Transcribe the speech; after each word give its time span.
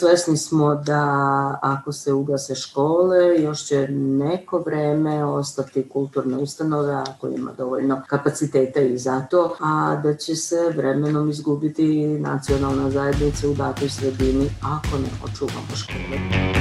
svesni 0.00 0.36
smo 0.36 0.74
da 0.74 1.58
ako 1.62 1.92
se 1.92 2.12
ugase 2.12 2.54
škole, 2.54 3.42
još 3.42 3.64
će 3.64 3.88
neko 3.90 4.58
vreme 4.58 5.24
ostati 5.24 5.88
kulturne 5.88 6.36
ustanove 6.36 6.94
ako 6.94 7.28
ima 7.28 7.52
dovoljno 7.58 8.02
kapaciteta 8.06 8.80
i 8.80 8.98
za 8.98 9.20
to, 9.30 9.56
a 9.60 10.00
da 10.02 10.14
će 10.16 10.36
se 10.36 10.72
vremenom 10.76 11.30
izgubiti 11.30 12.06
nacionalna 12.08 12.90
zajednica 12.90 13.48
u 13.48 13.54
datoj 13.54 13.88
sredini 13.88 14.50
ako 14.62 14.98
ne 14.98 15.08
očuvamo 15.24 15.76
škole. 15.76 16.59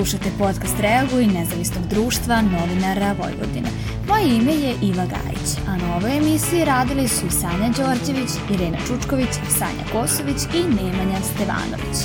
Slušate 0.00 0.30
podcast 0.38 0.80
Reaguj 0.80 1.26
nezavisnog 1.26 1.86
društva 1.86 2.42
novinara 2.42 3.14
Vojvodine. 3.18 3.68
Moje 4.08 4.36
ime 4.36 4.52
je 4.52 4.74
Iva 4.82 5.06
Gajić, 5.06 5.48
a 5.68 5.76
na 5.76 5.96
ovoj 5.96 6.16
emisiji 6.16 6.64
radili 6.64 7.08
su 7.08 7.30
Sanja 7.30 7.68
Đorđević, 7.76 8.30
Irena 8.50 8.78
Čučković, 8.86 9.28
Sanja 9.58 9.84
Kosović 9.92 10.40
i 10.54 10.62
Nemanja 10.62 11.20
Stevanović. 11.34 11.98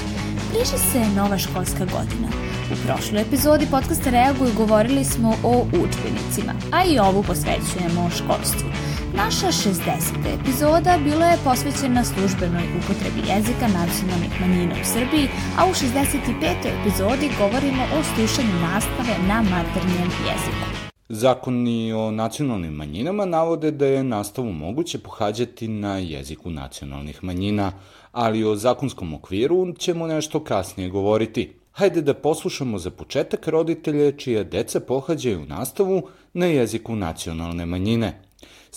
Bliže 0.51 0.77
se 0.91 1.15
nova 1.15 1.37
školska 1.37 1.85
godina. 1.85 2.27
U 2.73 2.75
prošloj 2.85 3.21
epizodi 3.21 3.67
podcasta 3.71 4.09
Reaguj 4.09 4.53
govorili 4.57 5.03
smo 5.03 5.35
o 5.43 5.65
učbenicima, 5.65 6.53
a 6.71 6.85
i 6.85 6.99
ovu 6.99 7.23
posvećujemo 7.23 8.09
školstvu. 8.09 8.69
Naša 9.17 9.47
60. 9.47 9.79
epizoda 10.39 10.97
bila 11.03 11.25
je 11.25 11.37
posvećena 11.43 12.03
službenoj 12.03 12.63
upotrebi 12.77 13.29
jezika 13.29 13.67
nacionalnih 13.67 14.41
manjina 14.41 14.75
u 14.81 14.85
Srbiji, 14.85 15.27
a 15.57 15.65
u 15.65 15.69
65. 15.69 16.81
epizodi 16.81 17.29
govorimo 17.39 17.83
o 17.83 18.03
slušanju 18.03 18.55
nastave 18.61 19.27
na 19.27 19.41
maternjem 19.41 20.09
jeziku. 20.27 20.65
Zakoni 21.09 21.93
o 21.93 22.11
nacionalnim 22.11 22.73
manjinama 22.73 23.25
navode 23.25 23.71
da 23.71 23.85
je 23.85 24.03
nastavu 24.03 24.51
moguće 24.51 24.99
pohađati 24.99 25.67
na 25.67 25.97
jeziku 25.97 26.49
nacionalnih 26.49 27.23
manjina, 27.23 27.71
ali 28.11 28.43
o 28.43 28.55
zakonskom 28.55 29.13
okviru 29.13 29.73
ćemo 29.73 30.07
nešto 30.07 30.43
kasnije 30.43 30.89
govoriti. 30.89 31.53
Hajde 31.71 32.01
da 32.01 32.13
poslušamo 32.13 32.77
za 32.79 32.91
početak 32.91 33.47
roditelje 33.47 34.11
čija 34.11 34.43
deca 34.43 34.79
pohađaju 34.79 35.45
nastavu 35.45 36.07
na 36.33 36.45
jeziku 36.45 36.95
nacionalne 36.95 37.65
manjine– 37.65 38.21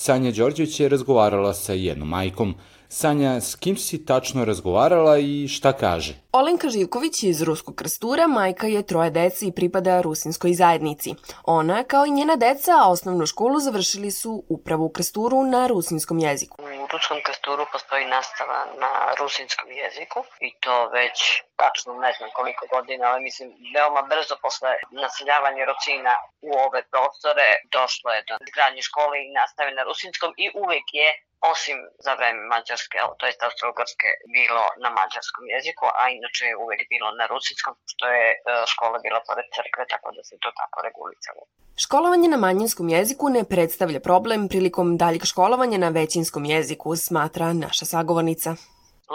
Sanja 0.00 0.30
Đorđević 0.30 0.80
je 0.80 0.88
razgovarala 0.88 1.54
sa 1.54 1.72
jednom 1.72 2.08
majkom. 2.08 2.54
Sanja, 2.91 3.41
s 3.41 3.56
kim 3.56 3.77
si 3.77 4.06
tačno 4.06 4.44
razgovarala 4.44 5.19
i 5.19 5.48
šta 5.48 5.72
kaže? 5.72 6.12
Olenka 6.33 6.69
Živković 6.69 7.22
iz 7.22 7.42
Ruskog 7.42 7.75
krstura, 7.77 8.27
majka 8.27 8.67
je 8.67 8.86
troje 8.86 9.11
dece 9.11 9.47
i 9.47 9.53
pripada 9.53 10.00
rusinskoj 10.00 10.53
zajednici. 10.53 11.14
Ona, 11.44 11.84
kao 11.84 12.06
i 12.06 12.11
njena 12.11 12.36
deca, 12.36 12.72
osnovnu 12.86 13.27
školu 13.27 13.59
završili 13.59 14.11
su 14.11 14.33
upravo 14.48 14.84
u 14.84 14.92
krsturu 14.92 15.42
na 15.55 15.66
rusinskom 15.66 16.19
jeziku. 16.19 16.56
U 16.62 16.86
Ruskom 16.92 17.19
krsturu 17.27 17.66
postoji 17.72 18.05
nastava 18.06 18.61
na 18.83 18.92
rusinskom 19.20 19.69
jeziku 19.83 20.20
i 20.41 20.50
to 20.61 20.75
već 20.98 21.16
tačno 21.62 21.92
ne 22.05 22.12
znam 22.19 22.31
koliko 22.39 22.64
godina, 22.75 23.05
ali 23.11 23.27
mislim 23.28 23.48
veoma 23.75 24.03
brzo 24.12 24.34
posle 24.44 24.72
naseljavanja 25.03 25.64
Rocina 25.72 26.14
u 26.48 26.50
ove 26.66 26.81
prostore 26.92 27.48
došlo 27.77 28.09
je 28.16 28.20
do 28.28 28.34
izgradnje 28.47 28.83
škole 28.89 29.16
i 29.20 29.33
nastave 29.41 29.70
na 29.78 29.83
rusinskom 29.89 30.31
i 30.44 30.47
uvek 30.64 30.86
je 31.00 31.09
osim 31.53 31.78
za 32.05 32.12
vreme 32.19 32.42
Mađarske, 32.53 32.98
to 33.19 33.25
je 33.27 33.33
Austro-Ugrske, 33.47 34.08
bilo 34.36 34.64
na 34.84 34.91
mađarskom 34.98 35.44
jeziku, 35.55 35.84
a 36.00 36.03
inače 36.19 36.42
je 36.50 36.61
uvek 36.64 36.81
bilo 36.92 37.08
na 37.20 37.25
rusinskom, 37.33 37.75
što 37.92 38.06
je 38.19 38.27
e, 38.31 38.36
škola 38.72 38.98
bila 39.06 39.20
pored 39.28 39.47
crkve, 39.56 39.83
tako 39.92 40.09
da 40.16 40.22
se 40.28 40.34
to 40.44 40.50
tako 40.61 40.78
regulicalo. 40.89 41.42
Školovanje 41.84 42.28
na 42.28 42.39
manjinskom 42.47 42.89
jeziku 42.97 43.25
ne 43.36 43.42
predstavlja 43.53 44.00
problem 44.00 44.48
prilikom 44.53 44.97
daljeg 45.03 45.25
školovanja 45.33 45.78
na 45.78 45.89
većinskom 45.89 46.44
jeziku, 46.44 46.97
smatra 46.97 47.53
naša 47.53 47.84
sagovornica. 47.84 48.50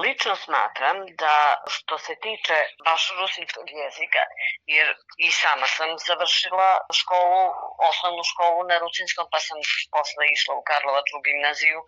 Lično 0.01 0.35
smatram 0.35 0.97
da 1.21 1.63
što 1.67 1.97
se 1.97 2.13
tiče 2.25 2.57
baš 2.85 3.03
rusinskog 3.19 3.65
jezika, 3.81 4.23
jer 4.65 4.87
i 5.17 5.31
sama 5.31 5.67
sam 5.67 5.89
završila 6.07 6.69
školu, 6.99 7.43
osnovnu 7.89 8.23
školu 8.31 8.63
na 8.69 8.77
rusinskom, 8.83 9.25
pa 9.31 9.39
sam 9.39 9.57
posle 9.95 10.23
išla 10.35 10.53
u 10.55 10.63
Karlovačku 10.69 11.17
gimnaziju 11.27 11.79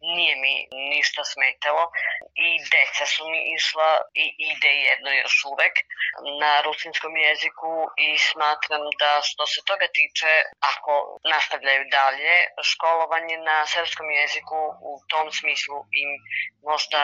nije 0.00 0.34
mi 0.36 0.54
ništa 0.94 1.22
smetalo 1.24 1.84
i 2.46 2.48
deca 2.72 3.06
su 3.06 3.22
mi 3.30 3.40
išla 3.56 3.90
i 4.14 4.24
ide 4.50 4.72
jedno 4.88 5.10
još 5.22 5.36
uvek 5.52 5.74
na 6.42 6.52
rusinskom 6.66 7.16
jeziku 7.16 7.72
i 8.06 8.18
smatram 8.18 8.84
da 9.00 9.10
što 9.28 9.46
se 9.52 9.60
toga 9.70 9.86
tiče, 9.98 10.32
ako 10.72 10.92
nastavljaju 11.34 11.82
dalje, 11.98 12.34
školovanje 12.70 13.36
na 13.50 13.66
srpskom 13.66 14.08
jeziku 14.10 14.60
u 14.90 14.92
tom 15.10 15.26
smislu 15.38 15.78
im 16.02 16.10
možda, 16.70 17.00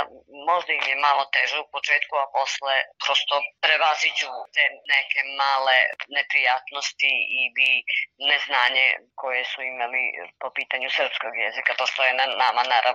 možda 0.51 0.71
im 0.73 0.87
je 0.93 0.97
malo 1.09 1.25
teže 1.37 1.57
u 1.61 1.71
početku, 1.77 2.15
a 2.23 2.27
posle 2.37 2.75
prosto 3.05 3.37
prevaziđu 3.65 4.33
te 4.55 4.65
neke 4.95 5.21
male 5.41 5.79
neprijatnosti 6.17 7.13
i 7.41 7.43
bi 7.57 7.71
neznanje 8.31 8.87
koje 9.21 9.43
su 9.53 9.59
imali 9.63 10.03
po 10.41 10.49
pitanju 10.59 10.89
srpskog 10.99 11.33
jezika, 11.45 11.71
to 11.79 11.87
što 11.91 12.01
je 12.05 12.13
na 12.21 12.27
nama 12.45 12.63
naravno 12.75 12.86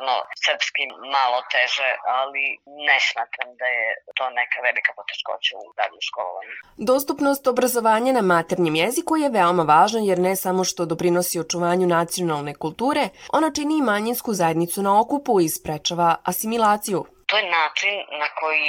srpski 0.46 0.84
malo 1.16 1.40
teže, 1.54 1.90
ali 2.20 2.44
ne 2.90 2.98
smatram 3.10 3.50
da 3.60 3.68
je 3.78 3.88
to 4.18 4.26
neka 4.40 4.58
velika 4.68 4.92
poteškoća 5.00 5.54
u 5.64 5.68
daljem 5.80 6.02
školovanju. 6.10 6.54
Dostupnost 6.92 7.44
obrazovanja 7.48 8.12
na 8.14 8.24
maternjem 8.34 8.76
jeziku 8.84 9.14
je 9.18 9.34
veoma 9.38 9.64
važna 9.74 10.02
jer 10.10 10.20
ne 10.28 10.34
samo 10.36 10.64
što 10.70 10.90
doprinosi 10.92 11.40
očuvanju 11.40 11.86
nacionalne 11.88 12.54
kulture, 12.64 13.04
ona 13.38 13.50
čini 13.56 13.78
i 13.78 13.88
manjinsku 13.92 14.34
zajednicu 14.34 14.80
na 14.82 14.92
okupu 15.02 15.34
i 15.40 15.50
sprečava 15.58 16.10
asimilaciju. 16.32 17.00
To 17.30 17.38
je 17.38 17.52
način 17.60 17.96
na 18.22 18.28
koji 18.40 18.68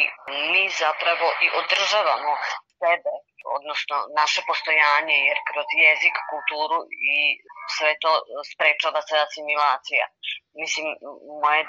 mi 0.52 0.64
zapravo 0.82 1.26
i 1.44 1.46
održavamo 1.60 2.32
sebe, 2.80 3.12
odnosno 3.58 3.96
naše 4.20 4.40
postojanje, 4.48 5.16
jer 5.28 5.38
kroz 5.50 5.68
jezik, 5.86 6.16
kulturu 6.32 6.78
i 7.14 7.16
sve 7.76 7.90
to 8.02 8.12
sprečava 8.50 9.00
se 9.08 9.14
asimilacija. 9.26 10.04
Mislim, 10.62 10.86
moje 11.42 11.62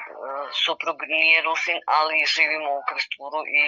suprug 0.65 0.97
nije 1.15 1.45
Rusin, 1.47 1.79
ali 1.97 2.31
živimo 2.35 2.69
u 2.75 2.85
Krsturu 2.89 3.41
i 3.63 3.67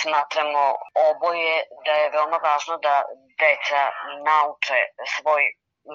smatramo 0.00 0.64
oboje 1.10 1.54
da 1.86 1.92
je 2.00 2.12
veoma 2.14 2.38
važno 2.48 2.76
da 2.86 2.94
deca 3.42 3.82
nauče 4.28 4.80
svoj 5.14 5.42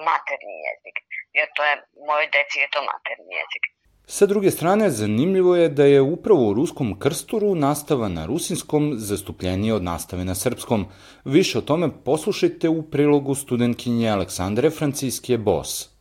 materni 0.08 0.56
jezik, 0.66 0.96
jer 1.38 1.48
to 1.56 1.64
je, 1.68 1.74
moje 2.08 2.26
deci 2.36 2.56
je 2.60 2.68
to 2.74 2.80
materni 2.92 3.32
jezik. 3.40 3.64
Sa 4.08 4.26
druge 4.26 4.50
strane, 4.50 4.90
zanimljivo 4.90 5.56
je 5.56 5.68
da 5.68 5.84
je 5.84 6.00
upravo 6.00 6.50
u 6.50 6.54
ruskom 6.54 6.98
krsturu 6.98 7.54
nastava 7.54 8.08
na 8.08 8.26
rusinskom 8.26 8.94
zastupljenije 8.96 9.74
od 9.74 9.82
nastave 9.82 10.24
na 10.24 10.34
srpskom. 10.34 10.84
Više 11.24 11.58
o 11.58 11.60
tome 11.60 11.90
poslušajte 12.04 12.68
u 12.68 12.82
prilogu 12.82 13.34
studentkinje 13.34 14.08
Aleksandre 14.08 14.70
Franciske 14.70 15.38
Bos. 15.38 15.95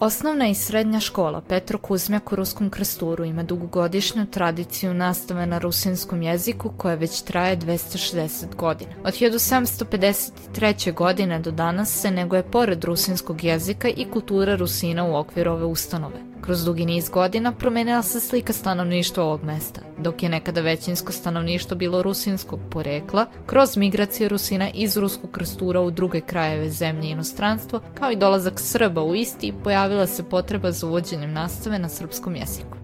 Osnovna 0.00 0.48
i 0.48 0.54
srednja 0.54 1.00
škola 1.00 1.40
Petro 1.40 1.78
Kuzmjak 1.78 2.32
u 2.32 2.36
Ruskom 2.36 2.70
krsturu 2.70 3.24
ima 3.24 3.42
dugogodišnju 3.42 4.26
tradiciju 4.26 4.94
nastave 4.94 5.46
na 5.46 5.58
rusinskom 5.58 6.22
jeziku 6.22 6.72
koja 6.76 6.94
već 6.94 7.22
traje 7.22 7.56
260 7.56 8.54
godina. 8.56 8.90
Od 9.04 9.14
1753. 9.14 10.94
godine 10.94 11.38
do 11.38 11.50
danas 11.50 12.00
se 12.00 12.10
nego 12.10 12.36
je 12.36 12.50
pored 12.50 12.84
rusinskog 12.84 13.44
jezika 13.44 13.88
i 13.88 14.06
kultura 14.12 14.56
Rusina 14.56 15.04
u 15.04 15.16
okviru 15.16 15.52
ove 15.52 15.64
ustanove. 15.64 16.35
Kroz 16.46 16.64
dugi 16.64 16.86
niz 16.86 17.08
godina 17.08 17.52
promenila 17.52 18.02
se 18.02 18.20
slika 18.20 18.52
stanovništva 18.52 19.24
ovog 19.24 19.44
mesta. 19.44 19.80
Dok 19.98 20.22
je 20.22 20.28
nekada 20.28 20.60
većinsko 20.60 21.12
stanovništvo 21.12 21.76
bilo 21.76 22.02
rusinskog 22.02 22.60
porekla, 22.70 23.26
kroz 23.46 23.76
migracije 23.76 24.28
Rusina 24.28 24.70
iz 24.74 24.96
ruskog 24.96 25.30
krstura 25.30 25.80
u 25.80 25.90
druge 25.90 26.20
krajeve 26.20 26.70
zemlje 26.70 27.08
i 27.08 27.10
inostranstvo, 27.10 27.80
kao 27.94 28.10
i 28.10 28.16
dolazak 28.16 28.54
Srba 28.56 29.02
u 29.02 29.14
isti, 29.14 29.52
pojavila 29.64 30.06
se 30.06 30.22
potreba 30.22 30.72
za 30.72 30.86
uvođenjem 30.86 31.32
nastave 31.32 31.78
na 31.78 31.88
srpskom 31.88 32.36
jeziku. 32.36 32.76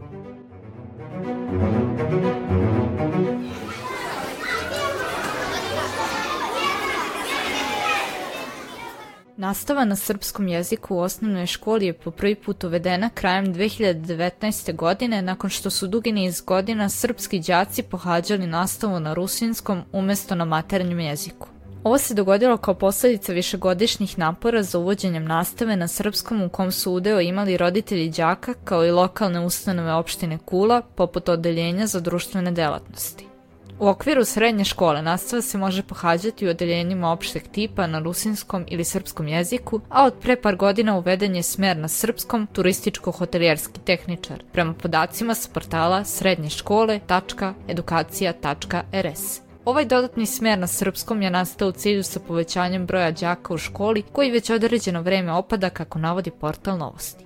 Nastava 9.42 9.84
na 9.84 9.96
srpskom 9.96 10.48
jeziku 10.48 10.96
u 10.96 10.98
osnovnoj 10.98 11.46
školi 11.46 11.86
je 11.86 11.92
po 11.92 12.10
prvi 12.10 12.34
put 12.34 12.64
uvedena 12.64 13.10
krajem 13.14 13.54
2019. 13.54 14.74
godine 14.74 15.22
nakon 15.22 15.50
što 15.50 15.70
su 15.70 15.86
dugi 15.86 16.12
niz 16.12 16.40
godina 16.40 16.88
srpski 16.88 17.40
đaci 17.40 17.82
pohađali 17.82 18.46
nastavu 18.46 19.00
na 19.00 19.14
rusinskom 19.14 19.82
umesto 19.92 20.34
na 20.34 20.44
maternjem 20.44 21.00
jeziku. 21.00 21.48
Ovo 21.84 21.98
se 21.98 22.14
dogodilo 22.14 22.56
kao 22.56 22.74
posledica 22.74 23.32
višegodišnjih 23.32 24.18
napora 24.18 24.62
za 24.62 24.78
uvođenjem 24.78 25.24
nastave 25.24 25.76
na 25.76 25.88
srpskom 25.88 26.42
u 26.42 26.48
kom 26.48 26.72
su 26.72 26.92
udeo 26.92 27.20
imali 27.20 27.56
roditelji 27.56 28.10
đaka 28.10 28.54
kao 28.64 28.86
i 28.86 28.90
lokalne 28.90 29.40
ustanove 29.40 29.92
opštine 29.92 30.38
Kula 30.38 30.82
poput 30.82 31.28
odeljenja 31.28 31.86
za 31.86 32.00
društvene 32.00 32.50
delatnosti. 32.50 33.31
U 33.78 33.88
okviru 33.88 34.24
srednje 34.24 34.64
škole 34.64 35.02
nastava 35.02 35.42
se 35.42 35.58
može 35.58 35.82
pohađati 35.82 36.46
u 36.46 36.50
odeljenjima 36.50 37.12
opšteg 37.12 37.42
tipa 37.52 37.86
na 37.86 37.98
rusinskom 37.98 38.64
ili 38.68 38.84
srpskom 38.84 39.28
jeziku, 39.28 39.80
a 39.88 40.04
od 40.04 40.14
pre 40.20 40.36
par 40.36 40.56
godina 40.56 40.98
uveden 40.98 41.36
je 41.36 41.42
smer 41.42 41.76
na 41.76 41.88
srpskom 41.88 42.48
turističko-hotelijerski 42.54 43.80
tehničar, 43.84 44.42
prema 44.52 44.74
podacima 44.74 45.34
sa 45.34 45.48
portala 45.54 46.04
srednje 46.04 46.50
škole.edukacija.rs. 46.50 49.40
Ovaj 49.64 49.84
dodatni 49.84 50.26
smer 50.26 50.58
na 50.58 50.66
srpskom 50.66 51.22
je 51.22 51.30
nastao 51.30 51.68
u 51.68 51.72
cilju 51.72 52.02
sa 52.02 52.20
povećanjem 52.20 52.86
broja 52.86 53.10
đaka 53.10 53.54
u 53.54 53.58
školi 53.58 54.02
koji 54.12 54.30
već 54.30 54.50
određeno 54.50 55.02
vreme 55.02 55.32
opada 55.32 55.70
kako 55.70 55.98
navodi 55.98 56.30
portal 56.30 56.78
novosti. 56.78 57.24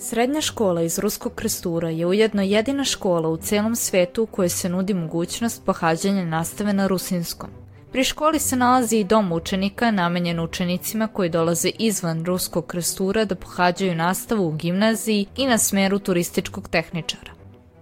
Srednja 0.00 0.40
škola 0.40 0.82
iz 0.82 0.98
Ruskog 0.98 1.34
krestura 1.34 1.90
je 1.90 2.06
ujedno 2.06 2.42
jedina 2.42 2.84
škola 2.84 3.28
u 3.28 3.36
celom 3.36 3.76
svetu 3.76 4.22
u 4.22 4.26
kojoj 4.26 4.48
se 4.48 4.68
nudi 4.68 4.94
mogućnost 4.94 5.64
pohađanja 5.64 6.24
nastave 6.24 6.72
na 6.72 6.86
rusinskom. 6.86 7.50
Pri 7.92 8.04
školi 8.04 8.38
se 8.38 8.56
nalazi 8.56 8.96
i 8.96 9.04
dom 9.04 9.32
učenika 9.32 9.90
namenjen 9.90 10.40
učenicima 10.40 11.06
koji 11.06 11.28
dolaze 11.28 11.70
izvan 11.78 12.24
Ruskog 12.24 12.66
krestura 12.66 13.24
da 13.24 13.34
pohađaju 13.34 13.94
nastavu 13.94 14.48
u 14.48 14.52
gimnaziji 14.52 15.26
i 15.36 15.46
na 15.46 15.58
smeru 15.58 15.98
turističkog 15.98 16.68
tehničara. 16.68 17.32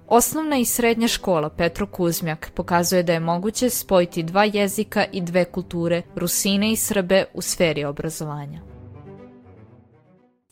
Osnovna 0.09 0.57
i 0.57 0.65
srednja 0.65 1.09
škola 1.09 1.51
Petro 1.51 1.87
Kuzmjak 1.87 2.51
pokazuje 2.55 3.03
da 3.03 3.13
je 3.13 3.21
moguće 3.21 3.71
spojiti 3.71 4.23
dva 4.23 4.45
jezika 4.45 5.05
i 5.13 5.21
dve 5.21 5.45
kulture, 5.45 6.03
Rusine 6.15 6.73
i 6.73 6.77
Srbe, 6.77 7.25
u 7.35 7.43
sferi 7.43 7.85
obrazovanja. 7.85 8.76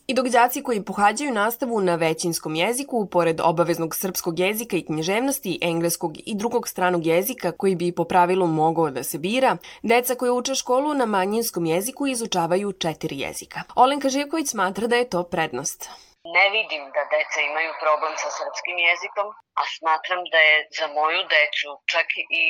I 0.07 0.13
dok 0.13 0.27
đaci 0.27 0.63
koji 0.63 0.85
pohađaju 0.85 1.31
nastavu 1.31 1.81
na 1.81 1.95
većinskom 1.95 2.55
jeziku, 2.55 3.07
pored 3.11 3.41
obaveznog 3.41 3.95
srpskog 3.95 4.39
jezika 4.39 4.77
i 4.77 4.85
književnosti, 4.85 5.59
engleskog 5.61 6.13
i 6.25 6.35
drugog 6.35 6.67
stranog 6.67 7.05
jezika 7.05 7.51
koji 7.51 7.75
bi 7.75 7.95
po 7.95 8.03
pravilu 8.03 8.47
mogao 8.47 8.89
da 8.89 9.03
se 9.03 9.17
bira, 9.17 9.57
deca 9.83 10.15
koja 10.15 10.33
uče 10.33 10.55
školu 10.55 10.93
na 10.93 11.05
manjinskom 11.05 11.65
jeziku 11.65 12.07
izučavaju 12.07 12.71
četiri 12.71 13.19
jezika. 13.19 13.59
Olenka 13.75 14.09
Živković 14.09 14.47
smatra 14.47 14.87
da 14.87 14.95
je 14.95 15.09
to 15.09 15.23
prednost. 15.23 15.89
Ne 16.37 16.45
vidim 16.55 16.83
da 16.95 17.01
deca 17.13 17.39
imaju 17.49 17.71
problem 17.83 18.13
sa 18.21 18.29
srpskim 18.37 18.77
jezikom, 18.89 19.27
a 19.61 19.63
smatram 19.75 20.21
da 20.33 20.39
je 20.49 20.55
za 20.77 20.87
moju 20.97 21.21
decu, 21.35 21.69
čak 21.93 22.07
i 22.41 22.43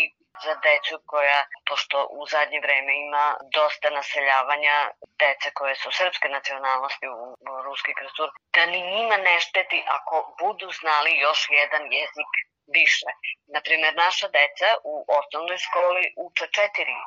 za 0.43 0.55
decu 0.65 0.95
koja, 1.05 1.45
pošto 1.69 2.07
u 2.11 2.25
zadnje 2.25 2.59
vreme 2.65 2.93
ima 3.07 3.25
dosta 3.53 3.89
naseljavanja 3.89 4.91
dece 5.19 5.51
koje 5.53 5.75
su 5.75 5.91
srpske 5.91 6.27
nacionalnosti 6.29 7.07
u, 7.07 7.35
ruski 7.63 7.93
kresur, 7.93 8.29
da 8.53 8.65
ni 8.65 8.81
njima 8.81 9.17
ne 9.17 9.39
šteti 9.39 9.83
ako 9.87 10.35
budu 10.39 10.67
znali 10.71 11.11
još 11.19 11.47
jedan 11.49 11.83
jezik 11.93 12.31
više. 12.79 13.09
Naprimer, 13.55 13.93
naša 14.05 14.27
deca 14.37 14.69
u 14.91 14.95
osnovnoj 15.19 15.57
školi 15.65 16.05
uče 16.25 16.45
četiri 16.57 16.97
e, 17.01 17.03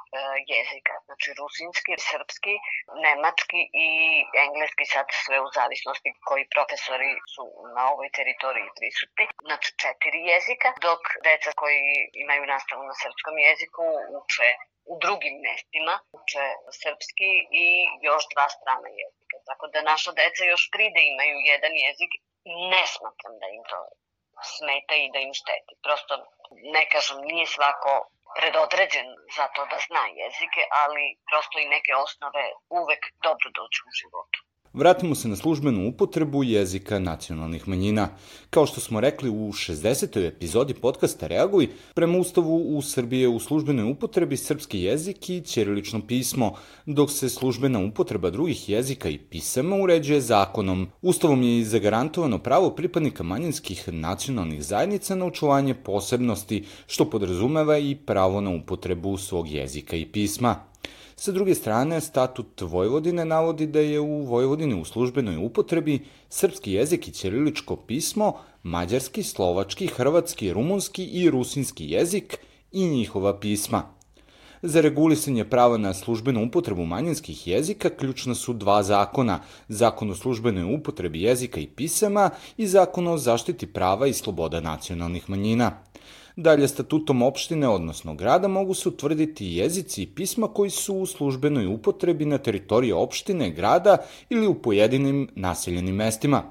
jezika, 0.52 0.94
znači 1.06 1.28
rusinski, 1.40 1.92
srpski, 2.10 2.54
nemački 3.04 3.60
i 3.86 3.88
engleski, 4.44 4.84
sad 4.94 5.06
sve 5.24 5.36
u 5.46 5.48
zavisnosti 5.58 6.10
koji 6.28 6.52
profesori 6.54 7.12
su 7.34 7.44
na 7.76 7.82
ovoj 7.92 8.08
teritoriji 8.18 8.76
prisutni. 8.78 9.24
Znači 9.46 9.68
četiri 9.82 10.20
jezika, 10.32 10.68
dok 10.88 11.02
deca 11.26 11.50
koji 11.60 11.80
imaju 12.24 12.42
nastavu 12.54 12.82
na 12.90 12.94
srpskom 13.02 13.36
jeziku 13.48 13.84
uče 14.18 14.48
u 14.92 14.94
drugim 15.04 15.36
mestima, 15.48 15.94
uče 16.18 16.44
srpski 16.82 17.30
i 17.64 17.66
još 18.08 18.22
dva 18.32 18.46
strana 18.56 18.88
jezika. 19.00 19.36
Tako 19.48 19.64
da 19.72 19.88
naša 19.92 20.10
deca 20.20 20.42
još 20.44 20.64
pride 20.74 21.00
imaju 21.12 21.36
jedan 21.52 21.74
jezik 21.86 22.12
ne 22.72 22.82
smatram 22.94 23.34
da 23.40 23.46
im 23.56 23.62
to 23.70 23.78
smeta 24.42 24.94
i 24.94 25.10
da 25.12 25.18
im 25.18 25.34
šteti. 25.40 25.72
Prosto, 25.82 26.14
ne 26.76 26.82
kažem, 26.92 27.18
nije 27.30 27.46
svako 27.46 27.92
predodređen 28.38 29.08
za 29.36 29.46
to 29.54 29.62
da 29.70 29.78
zna 29.86 30.04
jezike, 30.20 30.62
ali 30.82 31.04
prosto 31.30 31.56
i 31.58 31.72
neke 31.74 31.92
osnove 32.04 32.44
uvek 32.80 33.02
dobro 33.26 33.48
dođu 33.58 33.80
u 33.90 33.96
životu. 34.00 34.38
Vratimo 34.78 35.14
se 35.14 35.28
na 35.28 35.36
službenu 35.36 35.88
upotrebu 35.88 36.44
jezika 36.44 36.98
nacionalnih 36.98 37.68
manjina. 37.68 38.08
Kao 38.50 38.66
što 38.66 38.80
smo 38.80 39.00
rekli 39.00 39.30
u 39.30 39.52
60. 39.52 40.26
epizodi 40.26 40.74
podcasta 40.74 41.26
Reaguj, 41.26 41.68
prema 41.94 42.18
Ustavu 42.18 42.76
u 42.76 42.82
Srbiji 42.82 43.20
je 43.20 43.28
u 43.28 43.40
službenoj 43.40 43.90
upotrebi 43.90 44.36
srpski 44.36 44.80
jezik 44.80 45.30
i 45.30 45.40
ćirilično 45.40 46.00
pismo, 46.06 46.54
dok 46.86 47.10
se 47.10 47.28
službena 47.28 47.78
upotreba 47.78 48.30
drugih 48.30 48.68
jezika 48.68 49.08
i 49.08 49.18
pisama 49.18 49.76
uređuje 49.76 50.20
zakonom. 50.20 50.88
Ustavom 51.02 51.42
je 51.42 51.58
i 51.58 51.64
zagarantovano 51.64 52.38
pravo 52.38 52.70
pripadnika 52.70 53.22
manjinskih 53.22 53.88
nacionalnih 53.92 54.64
zajednica 54.64 55.14
na 55.14 55.26
očuvanje 55.26 55.74
posebnosti, 55.74 56.64
što 56.86 57.10
podrazumeva 57.10 57.78
i 57.78 57.96
pravo 57.96 58.40
na 58.40 58.50
upotrebu 58.50 59.16
svog 59.16 59.48
jezika 59.48 59.96
i 59.96 60.06
pisma. 60.06 60.68
Sa 61.18 61.32
druge 61.32 61.54
strane, 61.54 62.00
statut 62.00 62.60
Vojvodine 62.60 63.24
navodi 63.24 63.66
da 63.66 63.80
je 63.80 64.00
u 64.00 64.22
Vojvodini 64.24 64.80
u 64.80 64.84
službenoj 64.84 65.36
upotrebi 65.36 66.04
srpski 66.28 66.72
jezik 66.72 67.08
i 67.08 67.12
ćiriličko 67.12 67.76
pismo, 67.76 68.32
mađarski, 68.62 69.22
slovački, 69.22 69.86
hrvatski, 69.86 70.52
rumunski 70.52 71.04
i 71.04 71.30
rusinski 71.30 71.90
jezik 71.90 72.36
i 72.72 72.86
njihova 72.86 73.38
pisma. 73.40 73.82
Za 74.62 74.80
regulisanje 74.80 75.44
prava 75.44 75.76
na 75.78 75.94
službenu 75.94 76.46
upotrebu 76.46 76.86
manjinskih 76.86 77.46
jezika 77.46 77.90
ključna 77.90 78.34
su 78.34 78.52
dva 78.52 78.82
zakona, 78.82 79.40
Zakon 79.68 80.10
o 80.10 80.14
službenoj 80.14 80.74
upotrebi 80.74 81.22
jezika 81.22 81.60
i 81.60 81.66
pisama 81.66 82.30
i 82.56 82.66
Zakon 82.66 83.08
o 83.08 83.18
zaštiti 83.18 83.66
prava 83.66 84.06
i 84.06 84.12
sloboda 84.12 84.60
nacionalnih 84.60 85.30
manjina. 85.30 85.72
Dalje, 86.38 86.68
statutom 86.68 87.22
opštine, 87.22 87.68
odnosno 87.68 88.14
grada, 88.14 88.48
mogu 88.48 88.74
se 88.74 88.88
utvrditi 88.88 89.46
jezici 89.46 90.02
i 90.02 90.06
pisma 90.06 90.48
koji 90.48 90.70
su 90.70 90.94
u 90.96 91.06
službenoj 91.06 91.66
upotrebi 91.66 92.24
na 92.24 92.38
teritoriji 92.38 92.92
opštine, 92.92 93.50
grada 93.50 93.96
ili 94.30 94.46
u 94.46 94.54
pojedinim 94.54 95.28
naseljenim 95.34 95.94
mestima. 95.94 96.42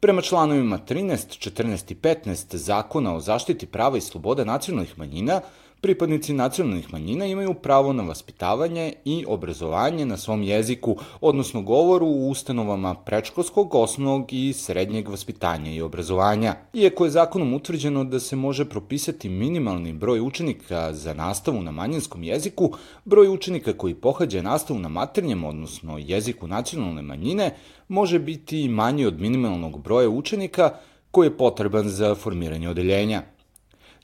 Prema 0.00 0.22
članovima 0.22 0.78
13, 0.88 1.50
14 1.50 1.92
i 1.92 1.94
15 1.94 2.56
Zakona 2.56 3.14
o 3.14 3.20
zaštiti 3.20 3.66
prava 3.66 3.98
i 3.98 4.00
sloboda 4.00 4.44
nacionalnih 4.44 4.98
manjina, 4.98 5.40
Pripadnici 5.80 6.32
nacionalnih 6.32 6.92
manjina 6.92 7.26
imaju 7.26 7.54
pravo 7.54 7.92
na 7.92 8.02
vaspitavanje 8.02 8.92
i 9.04 9.24
obrazovanje 9.28 10.06
na 10.06 10.16
svom 10.16 10.42
jeziku, 10.42 10.96
odnosno 11.20 11.62
govoru 11.62 12.06
u 12.06 12.30
ustanovama 12.30 12.94
prečkolskog, 12.94 13.74
osnovnog 13.74 14.32
i 14.32 14.52
srednjeg 14.52 15.08
vaspitanja 15.08 15.72
i 15.72 15.80
obrazovanja. 15.80 16.54
Iako 16.72 17.04
je 17.04 17.10
zakonom 17.10 17.54
utvrđeno 17.54 18.04
da 18.04 18.20
se 18.20 18.36
može 18.36 18.64
propisati 18.64 19.28
minimalni 19.28 19.92
broj 19.92 20.20
učenika 20.20 20.92
za 20.92 21.14
nastavu 21.14 21.62
na 21.62 21.70
manjinskom 21.70 22.22
jeziku, 22.22 22.72
broj 23.04 23.28
učenika 23.28 23.72
koji 23.72 23.94
pohađa 23.94 24.42
nastavu 24.42 24.80
na 24.80 24.88
maternjem, 24.88 25.44
odnosno 25.44 25.98
jeziku 25.98 26.46
nacionalne 26.46 27.02
manjine, 27.02 27.54
može 27.88 28.18
biti 28.18 28.68
manji 28.68 29.06
od 29.06 29.20
minimalnog 29.20 29.82
broja 29.82 30.08
učenika 30.08 30.70
koji 31.10 31.26
je 31.26 31.36
potreban 31.36 31.88
za 31.88 32.14
formiranje 32.14 32.68
odeljenja. 32.68 33.22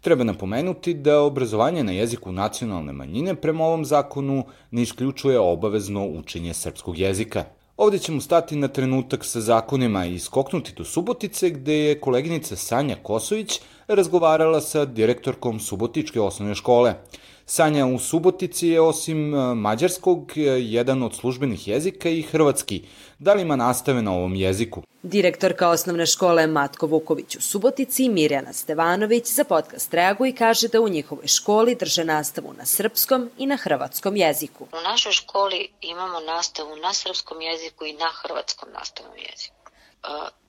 Treba 0.04 0.25
napomenuti 0.25 0.94
da 0.94 1.20
obrazovanje 1.20 1.84
na 1.84 1.92
jeziku 1.92 2.32
nacionalne 2.32 2.92
manjine 2.92 3.34
prema 3.34 3.64
ovom 3.64 3.84
zakonu 3.84 4.44
ne 4.70 4.82
isključuje 4.82 5.38
obavezno 5.38 6.06
učenje 6.06 6.54
srpskog 6.54 6.99
jezika. 6.99 7.44
Ovde 7.76 7.99
ćemo 7.99 8.20
stati 8.20 8.56
na 8.56 8.68
trenutak 8.68 9.25
sa 9.25 9.40
zakonima 9.40 10.06
i 10.06 10.18
skoknuti 10.18 10.73
do 10.76 10.84
Subotice 10.84 11.50
gde 11.50 11.75
je 11.75 12.00
koleginica 12.00 12.56
Sanja 12.56 12.96
Kosović 13.02 13.61
razgovarala 13.88 14.61
sa 14.61 14.84
direktorkom 14.84 15.61
Subotičke 15.61 16.20
osnovne 16.20 16.54
škole. 16.54 16.94
Sanja 17.46 17.86
u 17.86 17.98
Subotici 17.98 18.68
je 18.68 18.80
osim 18.80 19.34
e, 19.34 19.54
mađarskog 19.54 20.32
e, 20.36 20.40
jedan 20.40 21.02
od 21.02 21.16
službenih 21.16 21.68
jezika 21.68 22.08
i 22.08 22.22
hrvatski. 22.22 22.82
Da 23.18 23.34
li 23.34 23.42
ima 23.42 23.56
nastave 23.56 24.02
na 24.02 24.12
ovom 24.12 24.34
jeziku? 24.34 24.82
Direktorka 25.02 25.68
osnovne 25.68 26.06
škole 26.06 26.46
Matko 26.46 26.86
Vuković 26.86 27.36
u 27.36 27.40
Subotici, 27.40 28.08
Mirjana 28.08 28.52
Stevanović, 28.52 29.26
za 29.26 29.44
podcast 29.44 29.94
Reaguj 29.94 30.34
kaže 30.34 30.68
da 30.68 30.80
u 30.80 30.88
njihovoj 30.88 31.26
školi 31.26 31.74
drže 31.74 32.04
nastavu 32.04 32.54
na 32.58 32.66
srpskom 32.66 33.30
i 33.38 33.46
na 33.46 33.56
hrvatskom 33.56 34.16
jeziku. 34.16 34.64
U 34.64 34.82
našoj 34.90 35.12
školi 35.12 35.68
imamo 35.80 36.20
nastavu 36.20 36.76
na 36.76 36.92
srpskom 36.92 37.40
jeziku 37.40 37.84
i 37.84 37.92
na 37.92 38.10
hrvatskom 38.22 38.68
nastavnom 38.72 39.16
jeziku. 39.16 39.63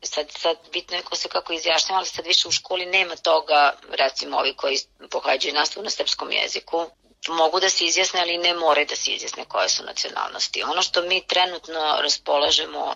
Sad, 0.01 0.31
sad 0.31 0.57
bitno 0.73 0.97
je 0.97 1.03
ko 1.03 1.15
se 1.15 1.29
kako 1.29 1.53
izjašnjava, 1.53 1.97
ali 1.97 2.07
sad 2.07 2.25
više 2.25 2.47
u 2.47 2.51
školi 2.51 2.85
nema 2.85 3.15
toga, 3.15 3.73
recimo 3.89 4.37
ovi 4.37 4.55
koji 4.55 4.77
pohađaju 5.11 5.53
nastavu 5.53 5.83
na 5.83 5.89
srpskom 5.89 6.31
jeziku, 6.31 6.89
mogu 7.27 7.59
da 7.59 7.69
se 7.69 7.85
izjasne, 7.85 8.21
ali 8.21 8.37
ne 8.37 8.53
more 8.53 8.85
da 8.85 8.95
se 8.95 9.11
izjasne 9.11 9.45
koje 9.45 9.69
su 9.69 9.83
nacionalnosti. 9.83 10.63
Ono 10.63 10.81
što 10.81 11.01
mi 11.01 11.27
trenutno 11.27 11.97
raspolažemo 12.01 12.95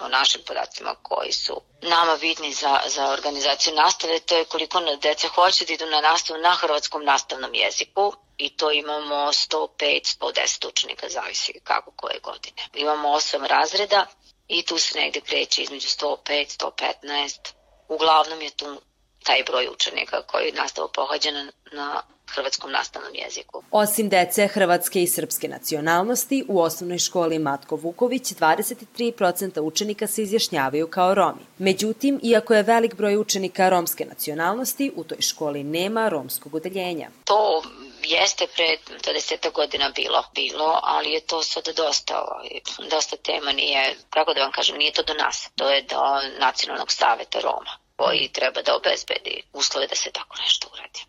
o 0.00 0.08
našim 0.08 0.40
podacima 0.46 0.94
koji 1.02 1.32
su 1.32 1.60
nama 1.82 2.16
bitni 2.16 2.52
za, 2.52 2.80
za 2.86 3.10
organizaciju 3.10 3.74
nastave, 3.74 4.20
to 4.20 4.36
je 4.36 4.44
koliko 4.44 4.80
deca 5.02 5.28
hoće 5.28 5.64
da 5.64 5.72
idu 5.72 5.86
na 5.86 6.00
nastavu 6.00 6.40
na 6.40 6.50
hrvatskom 6.50 7.04
nastavnom 7.04 7.54
jeziku 7.54 8.12
i 8.36 8.56
to 8.56 8.70
imamo 8.72 9.14
105, 9.14 10.16
110 10.20 10.68
učenika, 10.68 11.08
zavisi 11.08 11.60
kako 11.64 11.92
koje 11.96 12.20
godine. 12.20 12.62
Imamo 12.74 13.08
8 13.08 13.46
razreda 13.46 14.06
i 14.48 14.62
tu 14.62 14.78
se 14.78 14.98
negde 14.98 15.20
kreće 15.20 15.62
između 15.62 15.88
105, 15.88 16.64
115, 17.04 17.52
uglavnom 17.88 18.40
je 18.40 18.50
tu 18.50 18.80
taj 19.24 19.42
broj 19.46 19.68
učenika 19.72 20.22
koji 20.22 20.52
nastavu 20.52 20.88
pohađa 20.94 21.30
na, 21.30 21.52
na 21.72 22.02
hrvatskom 22.34 22.72
nastavnom 22.72 23.12
jeziku. 23.14 23.62
Osim 23.70 24.08
dece 24.08 24.46
hrvatske 24.46 25.02
i 25.02 25.06
srpske 25.06 25.48
nacionalnosti, 25.48 26.44
u 26.48 26.60
osnovnoj 26.60 26.98
školi 26.98 27.38
Matko 27.38 27.76
Vuković 27.76 28.22
23% 28.22 29.60
učenika 29.60 30.06
se 30.06 30.22
izjašnjavaju 30.22 30.86
kao 30.86 31.14
Romi. 31.14 31.42
Međutim, 31.58 32.20
iako 32.22 32.54
je 32.54 32.62
velik 32.62 32.94
broj 32.94 33.16
učenika 33.16 33.68
romske 33.68 34.04
nacionalnosti, 34.04 34.92
u 34.96 35.04
toj 35.04 35.20
školi 35.20 35.64
nema 35.64 36.08
romskog 36.08 36.54
udeljenja. 36.54 37.08
To 37.24 37.62
jeste 38.08 38.46
pre 38.54 38.76
20 39.12 39.52
godina 39.52 39.92
bilo, 39.96 40.24
bilo, 40.34 40.80
ali 40.82 41.10
je 41.10 41.20
to 41.20 41.42
sada 41.42 41.72
dosta, 41.72 42.14
ovaj, 42.22 42.48
dosta 42.90 43.16
tema 43.16 43.52
nije, 43.52 43.96
kako 44.10 44.34
da 44.34 44.40
vam 44.42 44.52
kažem, 44.52 44.76
nije 44.78 44.92
to 44.92 45.02
do 45.02 45.14
nas, 45.14 45.50
to 45.56 45.70
je 45.70 45.82
do 45.82 46.02
Nacionalnog 46.38 46.92
saveta 46.92 47.40
Roma 47.40 47.72
koji 47.96 48.30
treba 48.32 48.62
da 48.62 48.76
obezbedi 48.76 49.42
uslove 49.52 49.86
da 49.86 49.94
se 49.94 50.10
tako 50.10 50.36
nešto 50.42 50.68
uradi. 50.72 51.00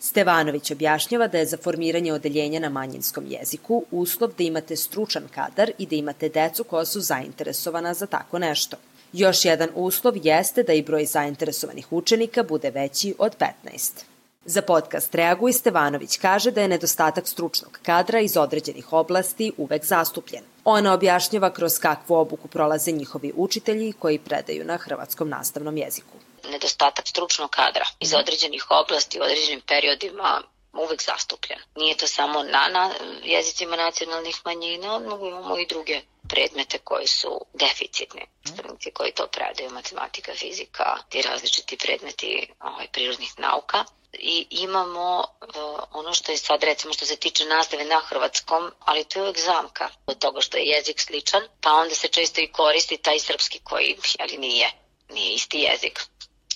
Stevanović 0.00 0.70
objašnjava 0.70 1.26
da 1.26 1.38
je 1.38 1.46
za 1.46 1.56
formiranje 1.64 2.12
odeljenja 2.12 2.60
na 2.60 2.68
manjinskom 2.68 3.26
jeziku 3.28 3.84
uslov 3.90 4.30
da 4.38 4.44
imate 4.44 4.76
stručan 4.76 5.28
kadar 5.34 5.70
i 5.78 5.86
da 5.86 5.96
imate 5.96 6.28
decu 6.28 6.64
koja 6.64 6.84
su 6.84 7.00
zainteresovana 7.00 7.94
za 7.94 8.06
tako 8.06 8.38
nešto. 8.38 8.76
Još 9.12 9.44
jedan 9.44 9.68
uslov 9.74 10.14
jeste 10.22 10.62
da 10.62 10.72
i 10.72 10.82
broj 10.82 11.04
zainteresovanih 11.04 11.92
učenika 11.92 12.42
bude 12.42 12.70
veći 12.70 13.14
od 13.18 13.36
15. 13.64 14.11
Za 14.44 14.62
podcast 14.62 15.14
Reaguj 15.14 15.52
Stevanović 15.52 16.18
kaže 16.18 16.50
da 16.50 16.62
je 16.62 16.68
nedostatak 16.68 17.28
stručnog 17.28 17.78
kadra 17.82 18.20
iz 18.20 18.36
određenih 18.36 18.92
oblasti 18.92 19.52
uvek 19.56 19.84
zastupljen. 19.84 20.44
Ona 20.64 20.94
objašnjava 20.94 21.50
kroz 21.50 21.78
kakvu 21.78 22.14
obuku 22.14 22.48
prolaze 22.48 22.92
njihovi 22.92 23.32
učitelji 23.36 23.92
koji 23.92 24.18
predaju 24.18 24.64
na 24.64 24.76
hrvatskom 24.76 25.28
nastavnom 25.28 25.76
jeziku. 25.76 26.16
Nedostatak 26.50 27.08
stručnog 27.08 27.50
kadra 27.50 27.84
iz 28.00 28.14
određenih 28.14 28.66
oblasti 28.70 29.20
u 29.20 29.22
određenim 29.22 29.60
periodima 29.68 30.42
uvek 30.72 31.02
zastupljen. 31.02 31.60
Nije 31.76 31.96
to 31.96 32.06
samo 32.06 32.42
na, 32.42 32.68
na 32.68 32.90
jezicima 33.24 33.76
nacionalnih 33.76 34.40
manjina, 34.44 34.98
nego 34.98 35.26
imamo 35.26 35.58
i 35.58 35.66
druge 35.66 36.00
predmete 36.28 36.78
koji 36.78 37.06
su 37.06 37.40
deficitni. 37.52 38.26
Nastavnici 38.44 38.90
koji 38.90 39.12
to 39.12 39.26
predaju, 39.26 39.70
matematika, 39.70 40.34
fizika, 40.34 40.98
ti 41.08 41.22
različiti 41.22 41.76
predmeti 41.76 42.48
ovaj, 42.60 42.86
prirodnih 42.92 43.38
nauka 43.38 43.84
i 44.12 44.46
imamo 44.50 45.18
uh, 45.18 45.80
ono 45.90 46.14
što 46.14 46.32
je 46.32 46.38
sad 46.38 46.62
recimo 46.62 46.92
što 46.92 47.06
se 47.06 47.16
tiče 47.16 47.44
nastave 47.44 47.84
na 47.84 48.00
hrvatskom, 48.00 48.70
ali 48.80 49.04
to 49.04 49.18
je 49.18 49.22
uvek 49.22 49.38
zamka 49.38 49.88
od 50.06 50.18
toga 50.18 50.40
što 50.40 50.56
je 50.56 50.64
jezik 50.64 51.00
sličan, 51.00 51.42
pa 51.60 51.72
onda 51.72 51.94
se 51.94 52.08
često 52.08 52.40
i 52.40 52.52
koristi 52.52 52.96
taj 52.96 53.18
srpski 53.18 53.60
koji 53.64 53.96
ali 54.18 54.38
nije, 54.38 54.72
nije 55.08 55.34
isti 55.34 55.58
jezik. 55.58 56.00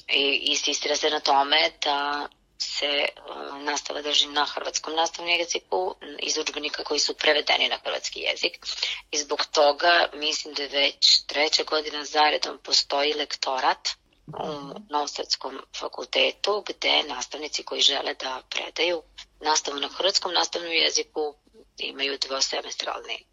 I 0.09 0.41
insistira 0.43 0.97
se 0.97 1.11
na 1.11 1.21
tome 1.21 1.71
da 1.85 2.29
se 2.59 3.09
uh, 3.19 3.46
nastava 3.65 4.03
drži 4.03 4.27
na 4.27 4.45
hrvatskom 4.45 4.95
nastavnom 4.95 5.35
jeziku 5.35 5.95
iz 6.19 6.39
učbenika 6.39 6.85
koji 6.85 7.01
su 7.01 7.15
prevedeni 7.15 7.69
na 7.69 7.79
hrvatski 7.85 8.21
jezik 8.21 8.67
i 9.11 9.19
zbog 9.19 9.45
toga 9.53 10.09
mislim 10.15 10.55
da 10.55 10.63
već 10.63 11.27
treća 11.27 11.63
godina 11.65 12.05
zaredom 12.05 12.59
postoji 12.59 13.15
lektorat 13.15 13.89
u 14.27 14.81
Novosadskom 14.91 15.61
fakultetu 15.79 16.65
gde 16.69 17.03
nastavnici 17.03 17.63
koji 17.63 17.81
žele 17.81 18.15
da 18.15 18.43
predaju 18.51 19.03
nastavu 19.41 19.81
na 19.81 19.89
hrvatskom 19.89 20.33
nastavnom 20.33 20.73
jeziku 20.73 21.35
imaju 21.79 22.19
dvosemestralni 22.19 23.25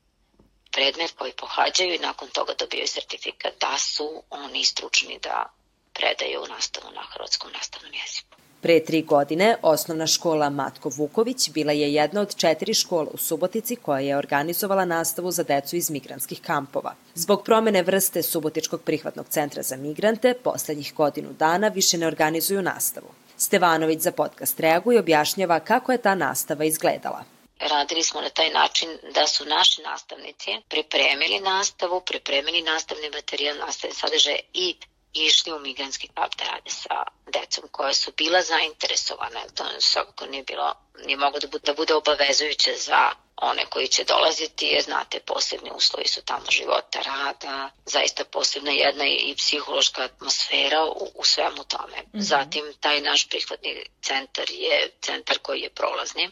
predmet 0.71 1.11
koji 1.11 1.33
pohađaju 1.33 1.93
i 1.93 1.99
nakon 1.99 2.27
toga 2.29 2.53
dobijaju 2.59 2.87
sertifikat 2.87 3.53
da 3.61 3.77
su 3.77 4.23
oni 4.29 4.65
stručni 4.65 5.19
da 5.23 5.53
predaju 5.93 6.45
nastavu 6.49 6.91
na 6.95 7.01
hrvatskom 7.01 7.51
nastavnom 7.51 7.93
jeziku. 7.93 8.42
Pre 8.63 8.79
tri 8.79 9.01
godine 9.01 9.55
osnovna 9.61 10.07
škola 10.07 10.49
Matko 10.49 10.89
Vuković 10.89 11.49
bila 11.49 11.71
je 11.71 11.93
jedna 11.93 12.21
od 12.21 12.35
četiri 12.35 12.73
škola 12.73 13.07
u 13.13 13.17
Subotici 13.17 13.75
koja 13.75 13.99
je 13.99 14.17
organizovala 14.17 14.85
nastavu 14.85 15.31
za 15.31 15.43
decu 15.43 15.75
iz 15.75 15.89
migranskih 15.89 16.41
kampova. 16.41 16.95
Zbog 17.15 17.43
promene 17.43 17.81
vrste 17.83 18.21
Subotičkog 18.21 18.81
prihvatnog 18.81 19.27
centra 19.29 19.63
za 19.63 19.75
migrante, 19.75 20.33
poslednjih 20.33 20.93
godinu 20.93 21.33
dana 21.39 21.67
više 21.67 21.97
ne 21.97 22.07
organizuju 22.07 22.61
nastavu. 22.61 23.07
Stevanović 23.37 23.99
za 23.99 24.11
podcast 24.11 24.59
reaguje 24.59 24.95
i 24.95 24.99
objašnjava 24.99 25.59
kako 25.59 25.91
je 25.91 25.97
ta 25.97 26.15
nastava 26.15 26.65
izgledala 26.65 27.23
radili 27.59 28.03
smo 28.03 28.21
na 28.21 28.29
taj 28.29 28.49
način 28.49 28.89
da 29.15 29.27
su 29.27 29.45
naši 29.45 29.81
nastavnici 29.81 30.51
pripremili 30.67 31.39
nastavu, 31.39 32.01
pripremili 32.01 32.61
nastavni 32.61 33.09
materijal, 33.09 33.57
nastavne 33.57 33.95
sadržaje 33.95 34.39
i 34.53 34.75
išli 35.13 35.53
u 35.53 35.59
migranski 35.59 36.07
kamp 36.07 36.35
da 36.35 36.43
rade 36.43 36.69
sa 36.69 37.03
decom 37.33 37.63
koja 37.71 37.93
su 37.93 38.11
bila 38.17 38.41
zainteresovana. 38.41 39.39
To 39.55 39.63
svakako 39.79 40.25
nije 40.25 40.43
bilo, 40.43 40.73
nije 41.05 41.17
mogo 41.17 41.39
da 41.39 41.47
bude, 41.47 41.65
da 41.65 41.73
bude 41.73 41.93
obavezujuće 41.93 42.75
za 42.77 43.11
one 43.35 43.65
koji 43.65 43.87
će 43.87 44.03
dolaziti, 44.03 44.65
jer 44.65 44.83
znate, 44.83 45.19
posebni 45.19 45.71
uslovi 45.75 46.07
su 46.07 46.21
tamo 46.21 46.45
života, 46.49 46.99
rada, 47.01 47.69
zaista 47.85 48.23
posebna 48.25 48.71
jedna 48.71 49.05
i 49.05 49.35
psihološka 49.37 50.03
atmosfera 50.03 50.83
u, 50.85 51.11
u 51.15 51.23
svemu 51.23 51.63
tome. 51.63 51.97
Mm 52.01 52.17
-hmm. 52.17 52.21
Zatim, 52.21 52.73
taj 52.79 53.01
naš 53.01 53.29
prihvatni 53.29 53.85
centar 54.01 54.45
je 54.49 54.91
centar 55.01 55.37
koji 55.37 55.61
je 55.61 55.69
prolazni. 55.69 56.29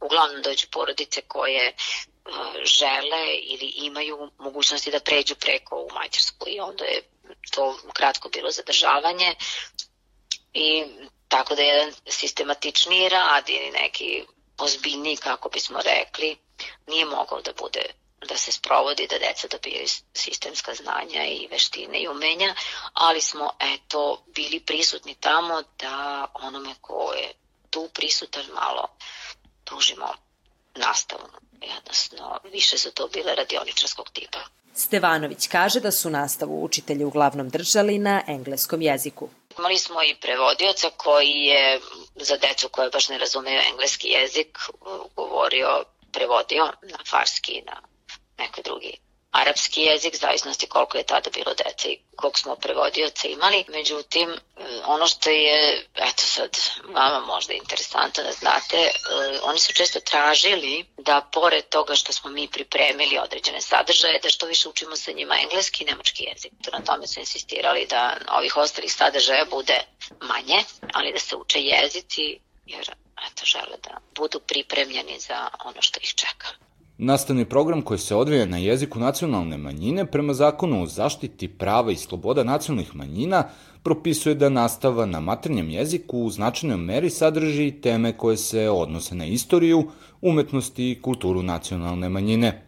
Uglavnom 0.00 0.42
dođu 0.42 0.66
porodice 0.70 1.20
koje 1.20 1.72
uh, 1.72 2.32
žele 2.64 3.34
ili 3.42 3.72
imaju 3.76 4.30
mogućnosti 4.38 4.90
da 4.90 5.00
pređu 5.00 5.34
preko 5.34 5.76
u 5.76 5.88
Mađarsku 5.94 6.48
i 6.48 6.60
onda 6.60 6.84
je 6.84 7.02
to 7.50 7.78
kratko 7.92 8.28
bilo 8.28 8.50
zadržavanje 8.50 9.34
i 10.54 10.84
tako 11.28 11.54
da 11.54 11.62
je 11.62 11.68
jedan 11.68 11.94
sistematičniji 12.06 13.08
rad 13.08 13.48
ili 13.48 13.70
neki 13.70 14.24
ozbiljniji, 14.58 15.16
kako 15.16 15.48
bismo 15.48 15.78
rekli, 15.80 16.36
nije 16.86 17.04
mogao 17.04 17.40
da 17.40 17.52
bude 17.52 17.84
da 18.28 18.36
se 18.36 18.52
sprovodi, 18.52 19.06
da 19.06 19.18
deca 19.18 19.48
dobijaju 19.48 19.86
sistemska 20.14 20.74
znanja 20.74 21.24
i 21.24 21.48
veštine 21.50 22.02
i 22.02 22.08
umenja, 22.08 22.54
ali 22.92 23.20
smo 23.20 23.50
eto 23.60 24.24
bili 24.26 24.60
prisutni 24.60 25.14
tamo 25.14 25.62
da 25.78 26.26
onome 26.34 26.74
ko 26.80 27.12
je 27.12 27.32
tu 27.70 27.88
prisutan 27.94 28.44
malo 28.54 28.88
nastavu. 28.88 29.21
Jednostavno, 31.92 32.38
više 32.52 32.78
su 32.78 32.90
to 32.90 33.08
bile 33.08 33.34
radioničarskog 33.34 34.10
tipa. 34.12 34.38
Stevanović 34.74 35.48
kaže 35.48 35.80
da 35.80 35.90
su 35.90 36.10
nastavu 36.10 36.64
učitelji 36.64 37.04
uglavnom 37.04 37.48
držali 37.48 37.98
na 37.98 38.22
engleskom 38.26 38.82
jeziku. 38.82 39.28
Imali 39.58 39.78
smo 39.78 40.02
i 40.02 40.16
prevodioca 40.20 40.90
koji 40.96 41.30
je 41.30 41.80
za 42.16 42.36
decu 42.36 42.68
koje 42.68 42.90
baš 42.90 43.08
ne 43.08 43.18
razumeju 43.18 43.60
engleski 43.72 44.08
jezik 44.08 44.58
govorio, 45.16 45.84
prevodio 46.12 46.64
na 46.64 46.98
farski, 47.10 47.62
na 47.66 47.76
neki 48.38 48.62
drugi 48.62 48.98
arapski 49.32 49.80
jezik, 49.82 50.16
zavisnosti 50.16 50.66
koliko 50.66 50.98
je 50.98 51.04
tada 51.04 51.30
bilo 51.30 51.54
dece 51.54 51.88
i 51.88 52.00
koliko 52.16 52.38
smo 52.38 52.56
prevodioca 52.56 53.28
imali. 53.28 53.64
Međutim, 53.68 54.28
ono 54.86 55.06
što 55.06 55.30
je, 55.30 55.86
eto 55.94 56.22
sad, 56.22 56.58
vama 56.84 57.26
možda 57.26 57.52
interesantno 57.52 58.22
da 58.24 58.32
znate, 58.32 58.76
e, 58.76 58.90
oni 59.42 59.58
su 59.58 59.72
često 59.72 60.00
tražili 60.00 60.84
da 60.98 61.28
pored 61.32 61.68
toga 61.68 61.94
što 61.94 62.12
smo 62.12 62.30
mi 62.30 62.48
pripremili 62.48 63.18
određene 63.18 63.60
sadržaje, 63.60 64.20
da 64.22 64.28
što 64.28 64.46
više 64.46 64.68
učimo 64.68 64.96
sa 64.96 65.12
njima 65.12 65.34
engleski 65.42 65.84
i 65.84 65.86
nemački 65.86 66.24
jezik. 66.24 66.52
To 66.64 66.70
na 66.70 66.84
tome 66.84 67.06
su 67.06 67.20
insistirali 67.20 67.86
da 67.90 68.16
ovih 68.28 68.56
ostalih 68.56 68.92
sadržaja 68.92 69.44
bude 69.50 69.84
manje, 70.20 70.64
ali 70.92 71.12
da 71.12 71.18
se 71.18 71.36
uče 71.36 71.60
jezici, 71.60 72.38
jer 72.66 72.90
eto, 73.26 73.44
žele 73.44 73.76
da 73.82 73.98
budu 74.14 74.40
pripremljeni 74.40 75.20
za 75.20 75.48
ono 75.64 75.82
što 75.82 76.00
ih 76.02 76.14
čeka. 76.14 76.48
Nastavni 76.98 77.44
program 77.44 77.82
koji 77.82 77.98
se 77.98 78.14
odvija 78.14 78.46
na 78.46 78.56
jeziku 78.56 78.98
nacionalne 78.98 79.56
manjine 79.56 80.06
prema 80.06 80.34
zakonu 80.34 80.82
o 80.82 80.86
zaštiti 80.86 81.48
prava 81.48 81.92
i 81.92 81.96
sloboda 81.96 82.44
nacionalnih 82.44 82.96
manjina 82.96 83.44
propisuje 83.82 84.34
da 84.34 84.48
nastava 84.48 85.06
na 85.06 85.20
maternjem 85.20 85.70
jeziku 85.70 86.18
u 86.18 86.30
značajnoj 86.30 86.76
meri 86.76 87.10
sadrži 87.10 87.70
teme 87.70 88.12
koje 88.12 88.36
se 88.36 88.70
odnose 88.70 89.14
na 89.14 89.26
istoriju, 89.26 89.88
umetnosti 90.20 90.90
i 90.90 91.00
kulturu 91.02 91.42
nacionalne 91.42 92.08
manjine. 92.08 92.62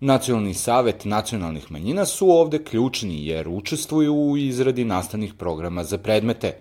Nacionalni 0.00 0.54
savet 0.54 1.04
nacionalnih 1.04 1.72
manjina 1.72 2.04
su 2.06 2.30
ovde 2.30 2.64
ključni 2.64 3.26
jer 3.26 3.48
učestvuju 3.48 4.14
u 4.14 4.36
izradi 4.36 4.84
nastavnih 4.84 5.34
programa 5.34 5.84
za 5.84 5.98
predmete. 5.98 6.58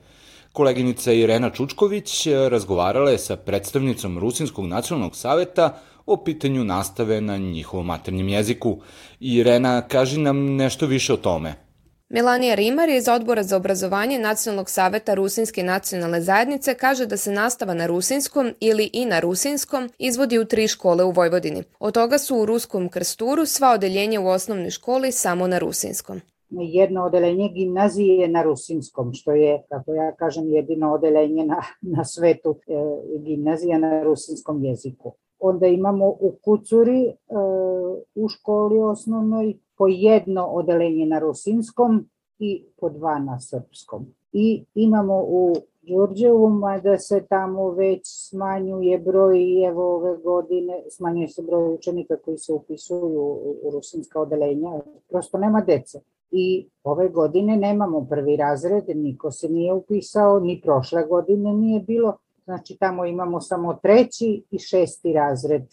Koleginica 0.53 1.11
Irena 1.13 1.49
Čučković 1.49 2.27
razgovarala 2.49 3.11
je 3.11 3.17
sa 3.17 3.35
predstavnicom 3.35 4.19
Rusinskog 4.19 4.65
nacionalnog 4.65 5.15
saveta 5.15 5.79
o 6.07 6.17
pitanju 6.17 6.63
nastave 6.63 7.21
na 7.21 7.37
njihovom 7.37 7.85
maternjem 7.85 8.29
jeziku. 8.29 8.77
Irena, 9.19 9.81
kaži 9.87 10.19
nam 10.19 10.55
nešto 10.55 10.85
više 10.85 11.13
o 11.13 11.17
tome. 11.17 11.67
Melanija 12.09 12.55
Rimar 12.55 12.89
iz 12.89 13.07
odbora 13.07 13.43
za 13.43 13.57
obrazovanje 13.57 14.19
Nacionalnog 14.19 14.69
saveta 14.69 15.13
Rusinske 15.13 15.63
nacionalne 15.63 16.21
zajednice 16.21 16.73
kaže 16.73 17.05
da 17.05 17.17
se 17.17 17.31
nastava 17.31 17.73
na 17.73 17.85
rusinskom 17.85 18.53
ili 18.59 18.89
i 18.93 19.05
na 19.05 19.19
rusinskom 19.19 19.89
izvodi 19.97 20.39
u 20.39 20.45
tri 20.45 20.67
škole 20.67 21.03
u 21.03 21.11
Vojvodini. 21.11 21.63
Od 21.79 21.93
toga 21.93 22.17
su 22.17 22.37
u 22.37 22.45
Ruskom 22.45 22.89
krsturu 22.89 23.45
sva 23.45 23.71
odeljenja 23.71 24.21
u 24.21 24.27
osnovnoj 24.27 24.69
školi 24.69 25.11
samo 25.11 25.47
na 25.47 25.59
rusinskom. 25.59 26.21
jedno 26.49 27.03
odelenje 27.03 27.49
gimnazije 27.49 28.27
na 28.27 28.43
rusinskom, 28.43 29.13
što 29.13 29.31
je, 29.31 29.63
kako 29.69 29.93
ja 29.93 30.15
kažem, 30.15 30.49
jedino 30.49 30.93
odelenje 30.93 31.45
na, 31.45 31.61
na 31.81 32.05
svetu 32.05 32.59
e, 32.67 32.73
gimnazija 33.19 33.77
na 33.77 34.03
rusinskom 34.03 34.63
jeziku. 34.63 35.13
Onda 35.39 35.67
imamo 35.67 36.07
u 36.07 36.31
Kucuri 36.43 37.05
e, 37.07 37.13
u 38.15 38.27
školi 38.27 38.79
osnovnoj 38.79 39.57
po 39.77 39.87
jedno 39.87 40.45
odelenje 40.45 41.05
na 41.05 41.19
rusinskom 41.19 42.09
i 42.39 42.65
po 42.77 42.89
dva 42.89 43.19
na 43.19 43.39
srpskom. 43.39 44.05
I 44.31 44.65
imamo 44.75 45.23
u 45.27 45.55
Đurđevu, 45.81 46.49
mada 46.49 46.97
se 46.97 47.25
tamo 47.29 47.71
već 47.71 48.01
smanjuje 48.03 48.99
broj 48.99 49.39
i 49.39 49.63
evo 49.63 49.95
ove 49.95 50.17
godine 50.17 50.83
smanjuje 50.89 51.27
se 51.27 51.41
broj 51.41 51.73
učenika 51.73 52.17
koji 52.25 52.37
se 52.37 52.53
upisuju 52.53 53.21
u 53.63 53.69
rusinska 53.73 54.21
odelenja, 54.21 54.79
prosto 55.09 55.37
nema 55.37 55.61
dece. 55.61 55.99
I 56.31 56.69
ove 56.83 57.09
godine 57.09 57.57
nemamo 57.57 58.07
prvi 58.09 58.35
razred, 58.35 58.83
niko 58.95 59.31
se 59.31 59.49
nije 59.49 59.73
upisao, 59.73 60.39
ni 60.39 60.61
prošle 60.61 61.03
godine 61.03 61.53
nije 61.53 61.79
bilo, 61.79 62.17
znači 62.47 62.77
tamo 62.79 63.05
imamo 63.05 63.41
samo 63.41 63.73
treći 63.73 64.43
i 64.51 64.59
šesti 64.59 65.13
razred. 65.13 65.63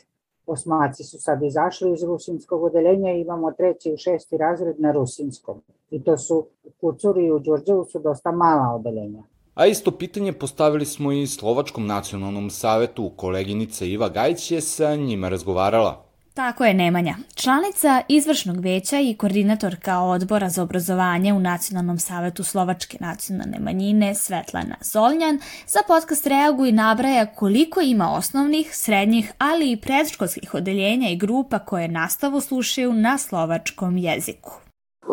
Osmaci 0.47 1.05
su 1.05 1.19
sad 1.19 1.43
izašli 1.43 1.93
iz 1.93 2.03
rusinskog 2.03 2.63
odeljenja 2.63 3.13
i 3.13 3.21
imamo 3.21 3.53
treći 3.53 3.91
i 3.91 3.97
šesti 3.97 4.37
razred 4.37 4.81
na 4.81 4.93
rusinskom. 4.93 5.63
I 5.91 6.05
to 6.05 6.19
su 6.19 6.47
u 6.65 6.71
Kucuri 6.81 7.25
i 7.25 7.33
u 7.33 7.39
Đurđevu 7.39 7.85
su 7.85 7.99
dosta 7.99 8.33
mala 8.33 8.75
odeljenja. 8.75 9.23
A 9.55 9.67
isto 9.67 9.91
pitanje 9.91 10.33
postavili 10.33 10.87
smo 10.87 11.13
i 11.13 11.27
Slovačkom 11.27 11.87
nacionalnom 11.87 12.51
savetu. 12.51 13.11
Koleginica 13.17 13.85
Iva 13.85 14.09
Gajić 14.09 14.51
je 14.51 14.61
sa 14.61 14.97
njima 14.97 15.29
razgovarala. 15.29 16.04
Tako 16.35 16.65
je 16.65 16.75
Nemanja. 16.75 17.17
Članica 17.35 18.03
izvršnog 18.09 18.61
veća 18.61 19.01
i 19.01 19.15
koordinatorka 19.15 19.99
odbora 19.99 20.49
za 20.49 20.63
obrazovanje 20.63 21.33
u 21.33 21.41
Nacionalnom 21.41 21.99
savetu 21.99 22.45
Slovačke 22.45 22.97
nacionalne 23.01 23.59
manjine 23.59 24.15
Svetlana 24.15 24.77
Zolnjan 24.81 25.41
za 25.67 25.79
podcast 25.87 26.27
reaguje 26.27 26.73
nabraja 26.73 27.27
koliko 27.27 27.81
ima 27.81 28.13
osnovnih, 28.13 28.77
srednjih, 28.77 29.33
ali 29.39 29.73
i 29.73 29.77
predškolskih 29.77 30.55
odeljenja 30.55 31.11
i 31.11 31.17
grupa 31.17 31.59
koje 31.59 31.89
nastavu 31.89 32.41
slušaju 32.41 32.93
na 32.93 33.19
slovačkom 33.19 33.97
jeziku. 33.97 34.64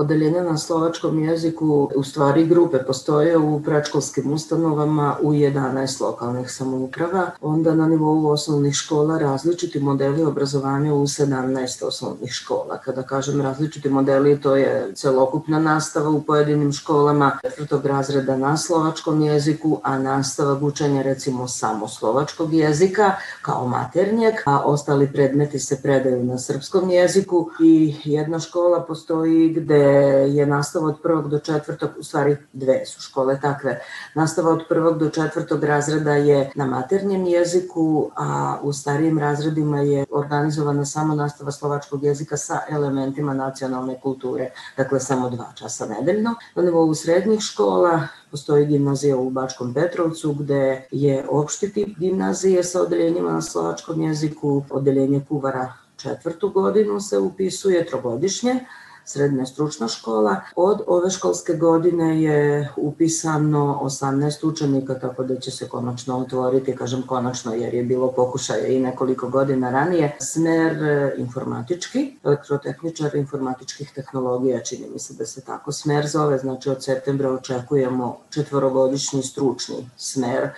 Odeljenja 0.02 0.44
na 0.44 0.58
slovačkom 0.58 1.24
jeziku, 1.24 1.90
u 1.96 2.04
stvari 2.04 2.46
grupe 2.46 2.78
postoje 2.88 3.38
u 3.38 3.62
predškolskim 3.64 4.34
ustanovama 4.34 5.18
u 5.22 5.32
11 5.32 6.02
lokalnih 6.02 6.52
samouprava, 6.52 7.32
onda 7.42 7.76
na 7.76 7.88
nivou 7.88 8.28
osnovnih 8.28 8.74
škola 8.74 9.18
različiti 9.18 9.80
modeli 9.80 10.24
obrazovanja 10.24 10.94
u 10.94 11.02
17 11.02 11.86
osnovnih 11.86 12.32
škola. 12.32 12.78
Kada 12.78 13.04
kažem 13.04 13.42
različiti 13.42 13.90
modeli, 13.90 14.42
to 14.42 14.56
je 14.56 14.92
celokupna 14.96 15.60
nastava 15.60 16.10
u 16.10 16.22
pojedinim 16.22 16.72
školama 16.72 17.38
četvrtog 17.42 17.86
razreda 17.86 18.38
na 18.38 18.58
slovačkom 18.58 19.22
jeziku, 19.22 19.80
a 19.84 20.00
nastava 20.00 20.60
učenja 20.62 21.02
recimo 21.02 21.48
samo 21.48 21.88
slovačkog 21.88 22.54
jezika 22.54 23.12
kao 23.42 23.68
maternjeg, 23.68 24.34
a 24.46 24.60
ostali 24.60 25.12
predmeti 25.14 25.60
se 25.60 25.82
predaju 25.82 26.24
na 26.24 26.38
srpskom 26.38 26.90
jeziku 26.90 27.50
i 27.64 27.96
jedna 28.04 28.40
škola 28.40 28.80
postoji 28.80 29.54
gde 29.54 29.91
je 30.28 30.46
nastava 30.46 30.88
od 30.88 31.02
prvog 31.04 31.30
do 31.30 31.40
četvrtog, 31.40 31.90
u 32.00 32.04
stvari 32.04 32.38
dve 32.54 32.86
su 32.86 33.02
škole 33.02 33.40
takve, 33.42 33.80
nastava 34.16 34.52
od 34.52 34.64
prvog 34.70 34.98
do 34.98 35.10
četvrtog 35.10 35.64
razreda 35.64 36.12
je 36.12 36.52
na 36.56 36.66
maternjem 36.66 37.26
jeziku, 37.26 38.12
a 38.16 38.60
u 38.64 38.74
starijim 38.74 39.20
razredima 39.20 39.82
je 39.82 40.06
organizovana 40.10 40.86
samo 40.86 41.16
nastava 41.16 41.52
slovačkog 41.52 42.04
jezika 42.04 42.38
sa 42.38 42.60
elementima 42.70 43.34
nacionalne 43.34 44.00
kulture, 44.00 44.50
dakle 44.78 45.00
samo 45.00 45.30
dva 45.30 45.52
časa 45.56 45.86
nedeljno. 45.86 46.36
Na 46.56 46.64
nivou 46.64 46.94
srednjih 46.94 47.42
škola 47.42 48.08
postoji 48.32 48.66
gimnazija 48.66 49.18
u 49.18 49.30
Bačkom 49.30 49.74
Petrovcu 49.74 50.34
gde 50.34 50.88
je 50.92 51.26
opšti 51.30 51.74
tip 51.74 51.98
gimnazije 52.00 52.64
sa 52.64 52.82
odeljenjima 52.82 53.32
na 53.32 53.42
slovačkom 53.42 54.02
jeziku, 54.02 54.64
odeljenje 54.70 55.26
kuvara 55.30 55.74
četvrtu 55.96 56.50
godinu 56.50 57.00
se 57.00 57.18
upisuje 57.18 57.86
trogodišnje, 57.86 58.66
srednja 59.06 59.46
stručna 59.46 59.88
škola. 59.88 60.36
Od 60.56 60.82
ove 60.88 61.10
školske 61.10 61.54
godine 61.54 62.22
je 62.22 62.70
upisano 62.78 63.80
18 63.84 64.48
učenika, 64.48 65.00
tako 65.00 65.24
da 65.24 65.40
će 65.40 65.52
se 65.52 65.70
konačno 65.70 66.18
otvoriti, 66.18 66.76
kažem 66.76 67.02
konačno 67.08 67.54
jer 67.54 67.74
je 67.74 67.84
bilo 67.84 68.12
pokušaja 68.12 68.68
i 68.68 68.80
nekoliko 68.80 69.30
godina 69.30 69.72
ranije, 69.72 70.18
smer 70.20 70.84
e, 70.84 71.16
informatički, 71.18 72.18
elektrotehničar 72.24 73.16
informatičkih 73.16 73.92
tehnologija, 73.96 74.64
čini 74.64 74.88
mi 74.94 75.00
se 75.00 75.14
da 75.14 75.26
se 75.26 75.42
tako 75.42 75.72
smer 75.72 76.08
zove, 76.08 76.38
znači 76.38 76.70
od 76.70 76.84
septembra 76.84 77.32
očekujemo 77.32 78.18
četvorogodišnji 78.30 79.24
stručni 79.24 79.90
smer 79.98 80.50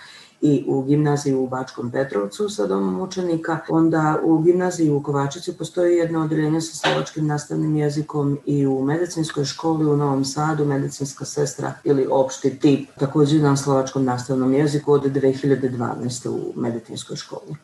i 0.43 0.65
u 0.67 0.81
gimnaziji 0.83 1.33
u 1.33 1.47
Bačkom 1.47 1.91
Petrovcu 1.91 2.49
sa 2.49 2.67
domom 2.67 3.01
učenika. 3.01 3.59
Onda 3.69 4.19
u 4.23 4.37
gimnaziji 4.37 4.89
u 4.89 5.03
Kovačici 5.03 5.57
postoji 5.57 5.97
jedno 5.97 6.21
odeljenje 6.21 6.61
sa 6.61 6.75
slovačkim 6.75 7.27
nastavnim 7.27 7.75
jezikom 7.75 8.39
i 8.45 8.67
u 8.67 8.81
medicinskoj 8.81 9.45
školi 9.45 9.85
u 9.85 9.97
Novom 9.97 10.25
Sadu, 10.25 10.65
medicinska 10.65 11.25
sestra 11.25 11.73
ili 11.83 12.07
opšti 12.11 12.59
tip, 12.59 12.89
takođe 12.99 13.39
na 13.39 13.57
slovačkom 13.57 14.05
nastavnom 14.05 14.53
jeziku 14.53 14.93
od 14.93 15.03
2012. 15.03 16.29
u 16.29 16.53
medicinskoj 16.55 17.17
školi. 17.17 17.55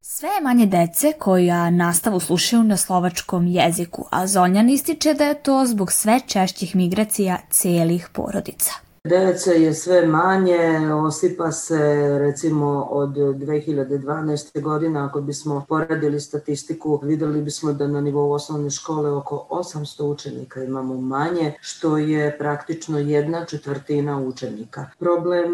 Sve 0.00 0.28
je 0.28 0.40
manje 0.42 0.66
dece 0.66 1.12
koja 1.18 1.70
nastavu 1.70 2.20
slušaju 2.20 2.62
na 2.62 2.76
slovačkom 2.76 3.46
jeziku, 3.46 4.04
a 4.10 4.26
Zonjan 4.26 4.70
ističe 4.70 5.14
da 5.14 5.24
je 5.24 5.42
to 5.42 5.66
zbog 5.66 5.92
sve 5.92 6.20
češćih 6.26 6.76
migracija 6.76 7.38
celih 7.50 8.08
porodica. 8.12 8.83
Dece 9.08 9.50
je 9.62 9.74
sve 9.74 10.06
manje, 10.06 10.92
osipa 10.94 11.52
se 11.52 11.78
recimo 12.18 12.88
od 12.90 13.10
2012. 13.10 14.62
godine, 14.62 15.00
ako 15.00 15.20
bismo 15.20 15.64
poradili 15.68 16.20
statistiku, 16.20 17.00
videli 17.02 17.42
bismo 17.42 17.72
da 17.72 17.86
na 17.86 18.00
nivou 18.00 18.32
osnovne 18.32 18.70
škole 18.70 19.10
oko 19.10 19.46
800 19.50 20.04
učenika 20.04 20.62
imamo 20.62 21.00
manje, 21.00 21.52
što 21.60 21.98
je 21.98 22.38
praktično 22.38 22.98
jedna 22.98 23.44
četvrtina 23.44 24.20
učenika. 24.20 24.86
Problem 24.98 25.52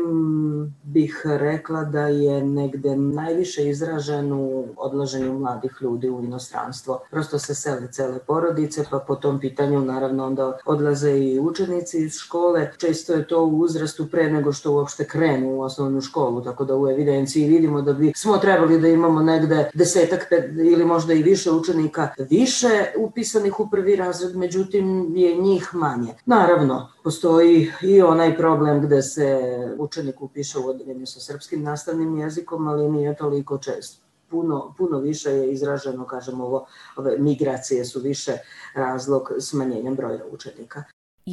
bih 0.82 1.22
rekla 1.24 1.84
da 1.84 2.06
je 2.06 2.44
negde 2.44 2.96
najviše 2.96 3.68
izražen 3.68 4.32
u 4.32 4.64
odlaženju 4.76 5.38
mladih 5.38 5.72
ljudi 5.80 6.10
u 6.10 6.20
inostranstvo. 6.24 7.00
Prosto 7.10 7.38
se 7.38 7.54
sele 7.54 7.92
cele 7.92 8.18
porodice, 8.18 8.84
pa 8.90 8.98
po 8.98 9.16
tom 9.16 9.40
pitanju 9.40 9.80
naravno 9.80 10.26
onda 10.26 10.58
odlaze 10.66 11.18
i 11.18 11.40
učenici 11.40 11.98
iz 11.98 12.14
škole. 12.14 12.72
Često 12.78 13.12
je 13.12 13.26
to 13.26 13.39
u 13.42 13.59
uzrastu 13.59 14.07
pre 14.11 14.31
nego 14.33 14.53
što 14.53 14.72
uopšte 14.72 15.05
krenu 15.05 15.50
u 15.50 15.61
osnovnu 15.61 16.00
školu, 16.00 16.44
tako 16.44 16.64
da 16.64 16.76
u 16.76 16.88
evidenciji 16.90 17.48
vidimo 17.48 17.83
da 17.83 17.92
bi 17.92 18.12
smo 18.16 18.38
trebali 18.38 18.81
da 18.81 18.88
imamo 18.88 19.22
negde 19.22 19.70
desetak 19.74 20.26
pet, 20.29 20.44
ili 20.55 20.85
možda 20.85 21.12
i 21.12 21.22
više 21.22 21.50
učenika 21.50 22.09
više 22.31 22.92
upisanih 22.98 23.61
u 23.61 23.70
prvi 23.70 23.96
razred, 23.96 24.37
međutim 24.37 25.16
je 25.16 25.37
njih 25.37 25.74
manje. 25.74 26.14
Naravno, 26.26 26.88
postoji 27.05 27.72
i 27.83 28.03
onaj 28.03 28.37
problem 28.37 28.83
gde 28.83 29.03
se 29.03 29.40
učenik 29.79 30.22
upiše 30.22 30.59
u 30.59 30.68
odeljenju 30.68 31.07
sa 31.07 31.20
srpskim 31.20 31.62
nastavnim 31.62 32.18
jezikom, 32.18 32.68
ali 32.68 32.90
nije 32.90 33.16
toliko 33.16 33.59
često 33.59 34.11
puno, 34.31 34.74
puno 34.79 34.98
više 34.98 35.31
je 35.31 35.53
izraženo, 35.53 36.07
kažem, 36.07 36.40
ovo, 36.40 36.66
ove 36.96 37.18
migracije 37.18 37.85
su 37.85 38.00
više 38.00 38.37
razlog 38.74 39.33
smanjenja 39.38 39.90
broja 39.90 40.24
učenika. 40.33 40.83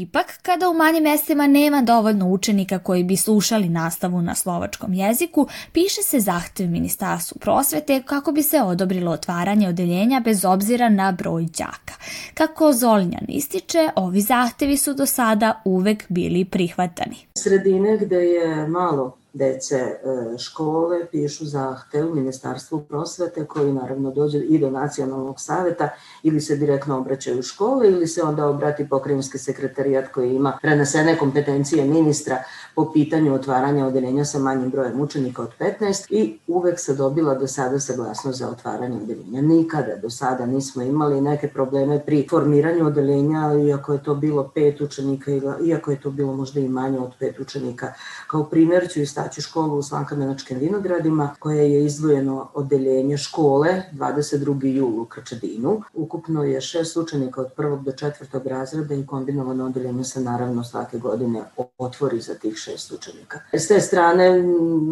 Ipak, 0.01 0.39
kada 0.41 0.69
u 0.69 0.73
manjim 0.73 1.03
mestima 1.03 1.47
nema 1.47 1.81
dovoljno 1.81 2.27
učenika 2.27 2.79
koji 2.79 3.03
bi 3.03 3.15
slušali 3.15 3.69
nastavu 3.69 4.21
na 4.21 4.35
slovačkom 4.35 4.93
jeziku, 4.93 5.47
piše 5.73 6.01
se 6.01 6.19
zahtev 6.19 6.69
Ministarstvu 6.69 7.39
prosvete 7.39 8.01
kako 8.05 8.31
bi 8.31 8.43
se 8.43 8.61
odobrilo 8.61 9.11
otvaranje 9.11 9.69
odeljenja 9.69 10.19
bez 10.19 10.45
obzira 10.45 10.89
na 10.89 11.11
broj 11.11 11.45
đaka. 11.45 11.93
Kako 12.33 12.73
Zolnjan 12.73 13.25
ističe, 13.27 13.89
ovi 13.95 14.21
zahtevi 14.21 14.77
su 14.77 14.93
do 14.93 15.05
sada 15.05 15.61
uvek 15.65 16.05
bili 16.09 16.45
prihvatani. 16.45 17.15
Sredine 17.37 17.97
gde 17.97 18.15
je 18.15 18.67
malo 18.67 19.17
dece 19.33 19.75
e, 19.75 19.97
škole 20.37 21.05
pišu 21.11 21.45
zahtev 21.45 22.15
Ministarstvu 22.15 22.81
prosvete 22.81 23.45
koji 23.45 23.73
naravno 23.73 24.11
dođe 24.11 24.37
i 24.37 24.59
do 24.59 24.69
nacionalnog 24.69 25.39
saveta 25.39 25.89
ili 26.23 26.41
se 26.41 26.55
direktno 26.55 26.97
obraćaju 26.97 27.43
škole 27.43 27.87
ili 27.87 28.07
se 28.07 28.23
onda 28.23 28.47
obrati 28.47 28.89
pokrenjski 28.89 29.37
sekretarijat 29.37 30.11
koji 30.11 30.35
ima 30.35 30.57
prenesene 30.61 31.17
kompetencije 31.17 31.85
ministra 31.85 32.43
po 32.77 32.91
pitanju 32.93 33.33
otvaranja 33.33 33.85
odeljenja 33.87 34.25
sa 34.25 34.39
manjim 34.39 34.69
brojem 34.69 34.99
učenika 35.01 35.41
od 35.41 35.49
15 35.59 36.05
i 36.09 36.39
uvek 36.47 36.79
se 36.79 36.93
dobila 36.95 37.33
do 37.35 37.47
sada 37.47 37.79
saglasnost 37.79 38.39
za 38.39 38.49
otvaranje 38.49 38.97
odeljenja. 39.03 39.41
Nikada 39.41 39.95
do 40.01 40.09
sada 40.09 40.45
nismo 40.45 40.83
imali 40.83 41.21
neke 41.21 41.47
probleme 41.47 41.99
pri 42.05 42.27
formiranju 42.29 42.85
odeljenja, 42.85 43.53
iako 43.67 43.93
je 43.93 44.03
to 44.03 44.15
bilo 44.15 44.51
pet 44.55 44.81
učenika, 44.81 45.31
iako 45.65 45.91
je 45.91 46.01
to 46.01 46.11
bilo 46.11 46.35
možda 46.35 46.59
i 46.59 46.69
manje 46.69 46.99
od 46.99 47.11
pet 47.19 47.39
učenika. 47.39 47.93
Kao 48.27 48.43
primer 48.43 48.89
ću 48.89 49.01
istaći 49.01 49.41
školu 49.41 49.77
u 49.77 49.83
Slankamenačkim 49.83 50.59
vinogradima, 50.59 51.35
koja 51.39 51.61
je 51.61 51.85
izdvojeno 51.85 52.49
odeljenje 52.53 53.17
škole 53.17 53.83
22. 53.93 54.65
julu 54.65 55.01
u 55.01 55.05
Krčedinu. 55.05 55.81
Ukupno 55.93 56.43
je 56.43 56.61
šest 56.61 56.97
učenika 56.97 57.41
od 57.41 57.51
prvog 57.55 57.83
do 57.83 57.91
četvrtog 57.91 58.47
razreda 58.47 58.95
i 58.95 59.05
kombinovano 59.05 59.65
odeljenje 59.65 60.03
se 60.03 60.21
naravno 60.21 60.63
svake 60.63 60.97
godine 60.97 61.43
otvori 61.77 62.21
za 62.21 62.33
tih 62.33 62.66
šest 62.71 62.91
učenika. 62.91 63.39
S 63.53 63.67
te 63.67 63.79
strane 63.81 64.43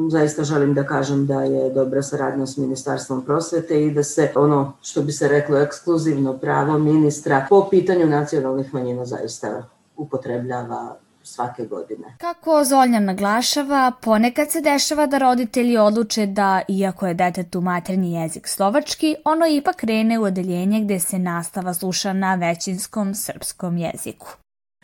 zaista 0.09 0.43
želim 0.43 0.73
da 0.73 0.83
kažem 0.83 1.25
da 1.25 1.43
je 1.43 1.69
dobra 1.69 2.01
saradnja 2.01 2.45
s 2.45 2.57
Ministarstvom 2.57 3.25
prosvete 3.25 3.83
i 3.83 3.91
da 3.91 4.03
se 4.03 4.31
ono 4.35 4.73
što 4.81 5.01
bi 5.01 5.11
se 5.11 5.27
reklo 5.27 5.57
ekskluzivno 5.57 6.37
pravo 6.37 6.77
ministra 6.77 7.45
po 7.49 7.67
pitanju 7.69 8.05
nacionalnih 8.07 8.73
manjina 8.73 9.05
zaista 9.05 9.63
upotrebljava 9.97 10.95
svake 11.23 11.65
godine. 11.65 12.15
Kako 12.17 12.63
Zoljan 12.63 13.05
naglašava, 13.05 13.91
ponekad 14.01 14.51
se 14.51 14.61
dešava 14.61 15.05
da 15.05 15.17
roditelji 15.17 15.77
odluče 15.77 16.25
da, 16.25 16.61
iako 16.67 17.07
je 17.07 17.13
detetu 17.13 17.61
maternji 17.61 18.13
jezik 18.13 18.47
slovački, 18.47 19.15
ono 19.25 19.47
ipak 19.47 19.75
krene 19.75 20.19
u 20.19 20.23
odeljenje 20.23 20.81
gde 20.81 20.99
se 20.99 21.19
nastava 21.19 21.73
sluša 21.73 22.13
na 22.13 22.35
većinskom 22.35 23.15
srpskom 23.15 23.77
jeziku. 23.77 24.27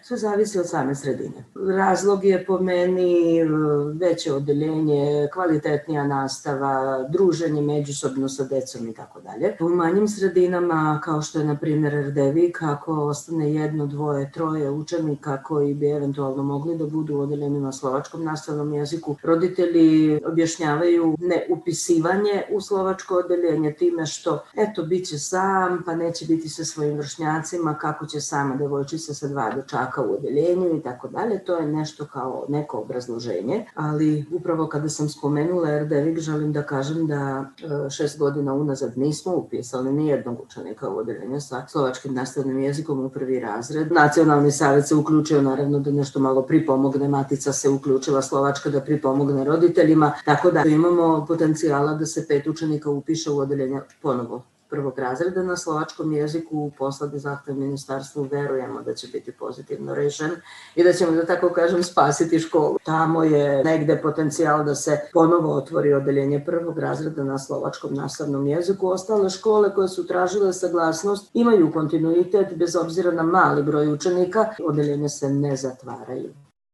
Sve 0.04 0.18
zavisi 0.18 0.60
od 0.60 0.70
same 0.70 0.96
sredine. 0.96 1.44
Razlog 1.78 2.26
je 2.26 2.46
po 2.46 2.60
meni 2.60 3.44
veće 4.00 4.34
odeljenje, 4.34 5.30
kvalitetnija 5.34 6.08
nastava, 6.08 7.06
druženje 7.10 7.62
međusobno 7.62 8.30
sa 8.30 8.44
decom 8.44 8.88
i 8.88 8.94
tako 8.94 9.22
dalje. 9.22 9.58
U 9.60 9.70
manjim 9.70 10.08
sredinama, 10.08 11.02
kao 11.04 11.22
što 11.22 11.40
je 11.40 11.46
na 11.46 11.58
primjer 11.58 11.94
Erdevik, 11.94 12.62
ako 12.62 12.94
ostane 12.94 13.54
jedno, 13.54 13.88
dvoje, 13.88 14.32
troje 14.32 14.70
učenika 14.70 15.44
koji 15.44 15.74
bi 15.74 15.90
eventualno 15.90 16.44
mogli 16.44 16.78
da 16.78 16.86
budu 16.86 17.16
u 17.16 17.20
odeljenju 17.20 17.60
na 17.60 17.72
slovačkom 17.72 18.24
nastavnom 18.24 18.74
jeziku, 18.74 19.16
roditelji 19.24 20.20
objašnjavaju 20.26 21.16
neupisivanje 21.20 22.44
u 22.52 22.62
slovačko 22.62 23.16
odeljenje 23.16 23.74
time 23.74 24.06
što, 24.06 24.44
eto, 24.56 24.84
bit 24.84 25.08
će 25.08 25.20
sam, 25.20 25.84
pa 25.86 25.96
neće 25.96 26.26
biti 26.26 26.50
sa 26.50 26.66
svojim 26.66 26.98
vršnjacima, 26.98 27.78
kako 27.78 28.06
će 28.06 28.22
sama 28.22 28.56
devojčica 28.56 29.14
sa 29.14 29.28
dva 29.28 29.52
dečaka 29.56 29.91
u 29.98 30.14
odeljenju 30.14 30.78
i 30.78 30.82
tako 30.82 31.08
dalje. 31.08 31.44
To 31.46 31.56
je 31.56 31.68
nešto 31.68 32.06
kao 32.06 32.46
neko 32.50 32.78
obrazloženje, 32.78 33.66
ali 33.76 34.26
upravo 34.32 34.68
kada 34.68 34.90
sam 34.90 35.10
spomenula 35.10 35.70
Erdevik 35.70 36.20
želim 36.20 36.54
da 36.54 36.64
kažem 36.64 37.08
da 37.08 37.46
e, 37.86 37.90
šest 37.90 38.20
godina 38.20 38.54
unazad 38.54 38.98
nismo 38.98 39.36
upisali 39.36 39.94
ni 39.94 40.08
jednog 40.08 40.42
učenika 40.42 40.90
u 40.90 40.98
odeljenju 40.98 41.42
sa 41.42 41.68
slovačkim 41.68 42.14
nastavnim 42.14 42.60
jezikom 42.60 43.06
u 43.06 43.10
prvi 43.10 43.40
razred. 43.40 43.92
Nacionalni 43.92 44.52
savet 44.52 44.88
se 44.88 44.96
uključio 44.96 45.42
naravno 45.42 45.80
da 45.80 45.92
nešto 45.92 46.20
malo 46.20 46.42
pripomogne, 46.42 47.08
matica 47.08 47.54
se 47.54 47.70
uključila 47.70 48.22
slovačka 48.22 48.70
da 48.70 48.82
pripomogne 48.82 49.44
roditeljima, 49.44 50.12
tako 50.26 50.52
da 50.52 50.64
imamo 50.66 51.26
potencijala 51.28 51.94
da 51.94 52.06
se 52.06 52.28
pet 52.28 52.48
učenika 52.48 52.90
upiše 52.90 53.32
u 53.32 53.38
odeljenje 53.38 53.82
ponovo 54.02 54.42
prvog 54.72 55.00
razreda 55.00 55.44
na 55.44 55.58
slovačkom 55.58 56.14
jeziku 56.14 56.72
poslade 56.78 57.20
zahtev 57.20 57.56
ministarstvu 57.56 58.24
verujemo 58.24 58.82
da 58.82 58.94
će 58.94 59.08
biti 59.08 59.32
pozitivno 59.32 59.96
rešen 59.96 60.32
i 60.76 60.84
da 60.84 60.94
ćemo, 60.94 61.12
da 61.12 61.26
tako 61.26 61.50
kažem, 61.50 61.84
spasiti 61.84 62.40
školu. 62.40 62.78
Tamo 62.86 63.24
je 63.24 63.64
negde 63.64 64.02
potencijal 64.02 64.64
da 64.64 64.76
se 64.76 65.00
ponovo 65.14 65.56
otvori 65.56 65.94
odeljenje 65.94 66.44
prvog 66.46 66.80
razreda 66.80 67.24
na 67.24 67.38
slovačkom 67.40 67.94
nastavnom 67.94 68.48
jeziku. 68.48 68.90
Ostale 68.90 69.30
škole 69.30 69.74
koje 69.76 69.88
su 69.88 70.08
tražile 70.08 70.54
saglasnost 70.54 71.30
imaju 71.34 71.72
kontinuitet 71.72 72.56
bez 72.56 72.76
obzira 72.76 73.12
na 73.12 73.24
mali 73.24 73.64
broj 73.64 73.94
učenika, 73.94 74.46
odeljenje 74.64 75.10
se 75.10 75.30
ne 75.30 75.56
zatvaraju. 75.56 76.34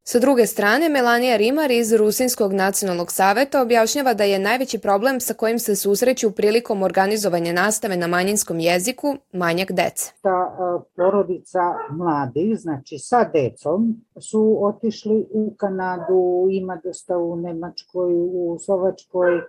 Sa 0.10 0.20
druge 0.20 0.46
strane, 0.46 0.89
Melanija 0.89 1.38
Rimar 1.38 1.72
iz 1.72 1.93
Rusinskog 1.93 2.54
nacionalnog 2.54 3.12
saveta 3.12 3.62
objašnjava 3.62 4.13
da 4.13 4.24
je 4.24 4.39
najveći 4.39 4.80
problem 4.80 5.20
sa 5.20 5.34
kojim 5.34 5.60
se 5.60 5.76
susreću 5.76 6.32
prilikom 6.32 6.84
organizovanja 6.84 7.54
nastave 7.54 7.98
na 7.98 8.08
manjinskom 8.08 8.60
jeziku 8.60 9.17
manjak 9.34 9.72
dece. 9.72 10.12
Ta 10.22 10.30
e, 10.30 10.86
porodica 10.96 11.60
mladih, 11.91 12.58
znači 12.60 12.98
sa 12.98 13.24
decom, 13.34 14.02
su 14.19 14.58
otišli 14.65 15.27
u 15.32 15.53
Kanadu, 15.58 16.47
ima 16.51 16.82
dosta 16.84 17.17
u 17.17 17.36
Nemačkoj, 17.36 18.13
u 18.15 18.58
Slovačkoj, 18.60 19.41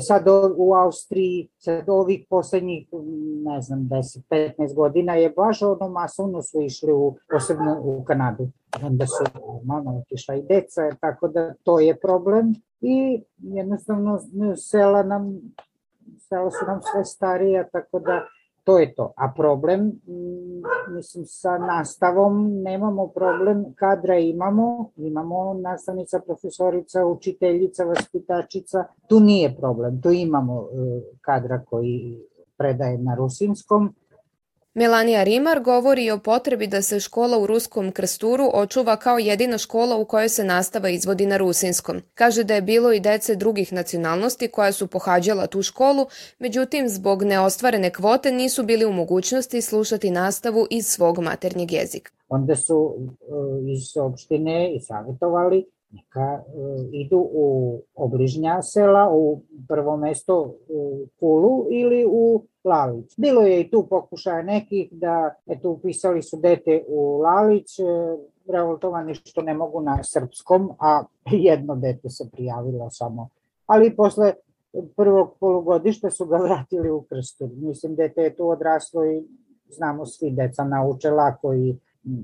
sad 0.00 0.24
u 0.56 0.74
Austriji, 0.74 1.48
sad 1.58 1.88
ovih 1.88 2.26
poslednjih, 2.30 2.88
ne 3.44 3.60
znam, 3.60 3.88
10-15 4.30 4.74
godina 4.74 5.14
je 5.14 5.30
baš 5.30 5.62
ono 5.62 5.88
masovno 5.88 6.42
su 6.42 6.60
išli 6.60 6.92
u, 6.92 7.16
posebno 7.30 7.80
u 7.82 8.04
Kanadu. 8.04 8.48
Onda 8.82 9.06
su 9.06 9.40
malo 9.64 9.98
otišla 9.98 10.34
i 10.34 10.42
deca, 10.42 10.90
tako 11.00 11.28
da 11.28 11.54
to 11.62 11.80
je 11.80 12.00
problem. 12.00 12.54
I 12.80 13.22
jednostavno 13.38 14.18
sela 14.56 15.02
nam, 15.02 15.40
sela 16.18 16.50
su 16.50 16.64
nam 16.66 16.80
sve 16.92 17.04
starija, 17.04 17.68
tako 17.72 17.98
da 17.98 18.22
to 18.66 18.78
je 18.78 18.94
to. 18.94 19.12
A 19.16 19.32
problem, 19.36 19.80
mm, 19.80 20.94
mislim, 20.94 21.24
sa 21.26 21.58
nastavom 21.58 22.62
nemamo 22.62 23.06
problem, 23.08 23.64
kadra 23.74 24.18
imamo, 24.18 24.90
imamo 24.96 25.54
nastavnica, 25.54 26.20
profesorica, 26.26 27.06
učiteljica, 27.06 27.84
vaspitačica, 27.84 28.84
tu 29.08 29.20
nije 29.20 29.56
problem, 29.56 30.00
tu 30.02 30.10
imamo 30.10 30.60
e, 30.60 31.00
kadra 31.20 31.64
koji 31.64 32.18
predaje 32.56 32.98
na 32.98 33.14
rusinskom, 33.14 33.94
Melanija 34.78 35.24
Rimar 35.24 35.60
govori 35.60 36.10
o 36.10 36.18
potrebi 36.18 36.66
da 36.66 36.82
se 36.82 37.00
škola 37.00 37.38
u 37.38 37.46
Ruskom 37.46 37.92
Krsturu 37.92 38.50
očuva 38.54 38.96
kao 38.96 39.18
jedina 39.18 39.58
škola 39.58 39.96
u 39.96 40.04
kojoj 40.04 40.28
se 40.28 40.44
nastava 40.44 40.88
izvodi 40.88 41.26
na 41.26 41.36
rusinskom. 41.36 41.96
Kaže 42.14 42.44
da 42.44 42.54
je 42.54 42.62
bilo 42.62 42.92
i 42.92 43.00
dece 43.00 43.36
drugih 43.36 43.72
nacionalnosti 43.72 44.48
koja 44.48 44.72
su 44.72 44.86
pohađala 44.86 45.46
tu 45.46 45.62
školu, 45.62 46.06
međutim 46.38 46.88
zbog 46.88 47.22
neostvarene 47.22 47.90
kvote 47.90 48.32
nisu 48.32 48.62
bili 48.64 48.84
u 48.84 48.92
mogućnosti 48.92 49.62
slušati 49.62 50.10
nastavu 50.10 50.66
iz 50.70 50.86
svog 50.86 51.18
maternjeg 51.18 51.72
jezika. 51.72 52.12
Onda 52.28 52.56
su 52.56 52.96
e, 52.96 53.16
iz 53.72 53.96
opštine 53.96 54.74
i 54.76 54.80
savjetovali 54.80 55.66
neka 55.90 56.38
e, 56.38 56.52
idu 56.92 57.28
u 57.32 57.78
obližnja 57.94 58.62
sela, 58.62 59.10
u 59.12 59.40
prvo 59.68 59.96
mesto 59.96 60.56
u 60.68 61.06
Kulu 61.20 61.66
ili 61.70 62.06
u 62.08 62.46
Lalić. 62.66 63.14
Bilo 63.16 63.42
je 63.42 63.60
i 63.60 63.70
tu 63.70 63.86
pokušaja 63.90 64.42
nekih 64.42 64.88
da, 64.92 65.34
eto, 65.46 65.70
upisali 65.70 66.22
su 66.22 66.36
dete 66.36 66.84
u 66.88 67.18
Lalić, 67.18 67.78
e, 67.78 67.82
revoltovani 68.48 69.14
što 69.14 69.42
ne 69.42 69.54
mogu 69.54 69.80
na 69.80 69.98
srpskom, 70.02 70.70
a 70.78 71.04
jedno 71.30 71.76
dete 71.76 72.10
se 72.10 72.30
prijavilo 72.32 72.90
samo. 72.90 73.28
Ali 73.66 73.96
posle 73.96 74.32
prvog 74.96 75.36
polugodišta 75.40 76.10
su 76.10 76.26
ga 76.26 76.36
vratili 76.36 76.90
u 76.90 77.02
Krstur. 77.02 77.50
Mislim, 77.56 77.94
dete 77.94 78.22
je 78.22 78.36
tu 78.36 78.48
odraslo 78.48 79.04
i 79.04 79.24
znamo 79.68 80.06
svi 80.06 80.30
deca 80.30 80.64
nauče 80.64 81.10
lako 81.10 81.54
i 81.54 81.76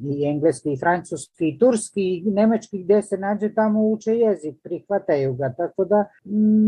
i 0.05 0.25
engleski, 0.25 0.73
i 0.73 0.77
francuski, 0.77 1.49
i 1.49 1.59
turski, 1.59 2.23
i 2.27 2.31
nemački, 2.31 2.83
gde 2.83 3.03
se 3.03 3.17
nađe 3.19 3.55
tamo 3.55 3.89
uče 3.89 4.17
jezik, 4.17 4.57
prihvataju 4.63 5.35
ga, 5.35 5.55
tako 5.57 5.85
da 5.85 6.05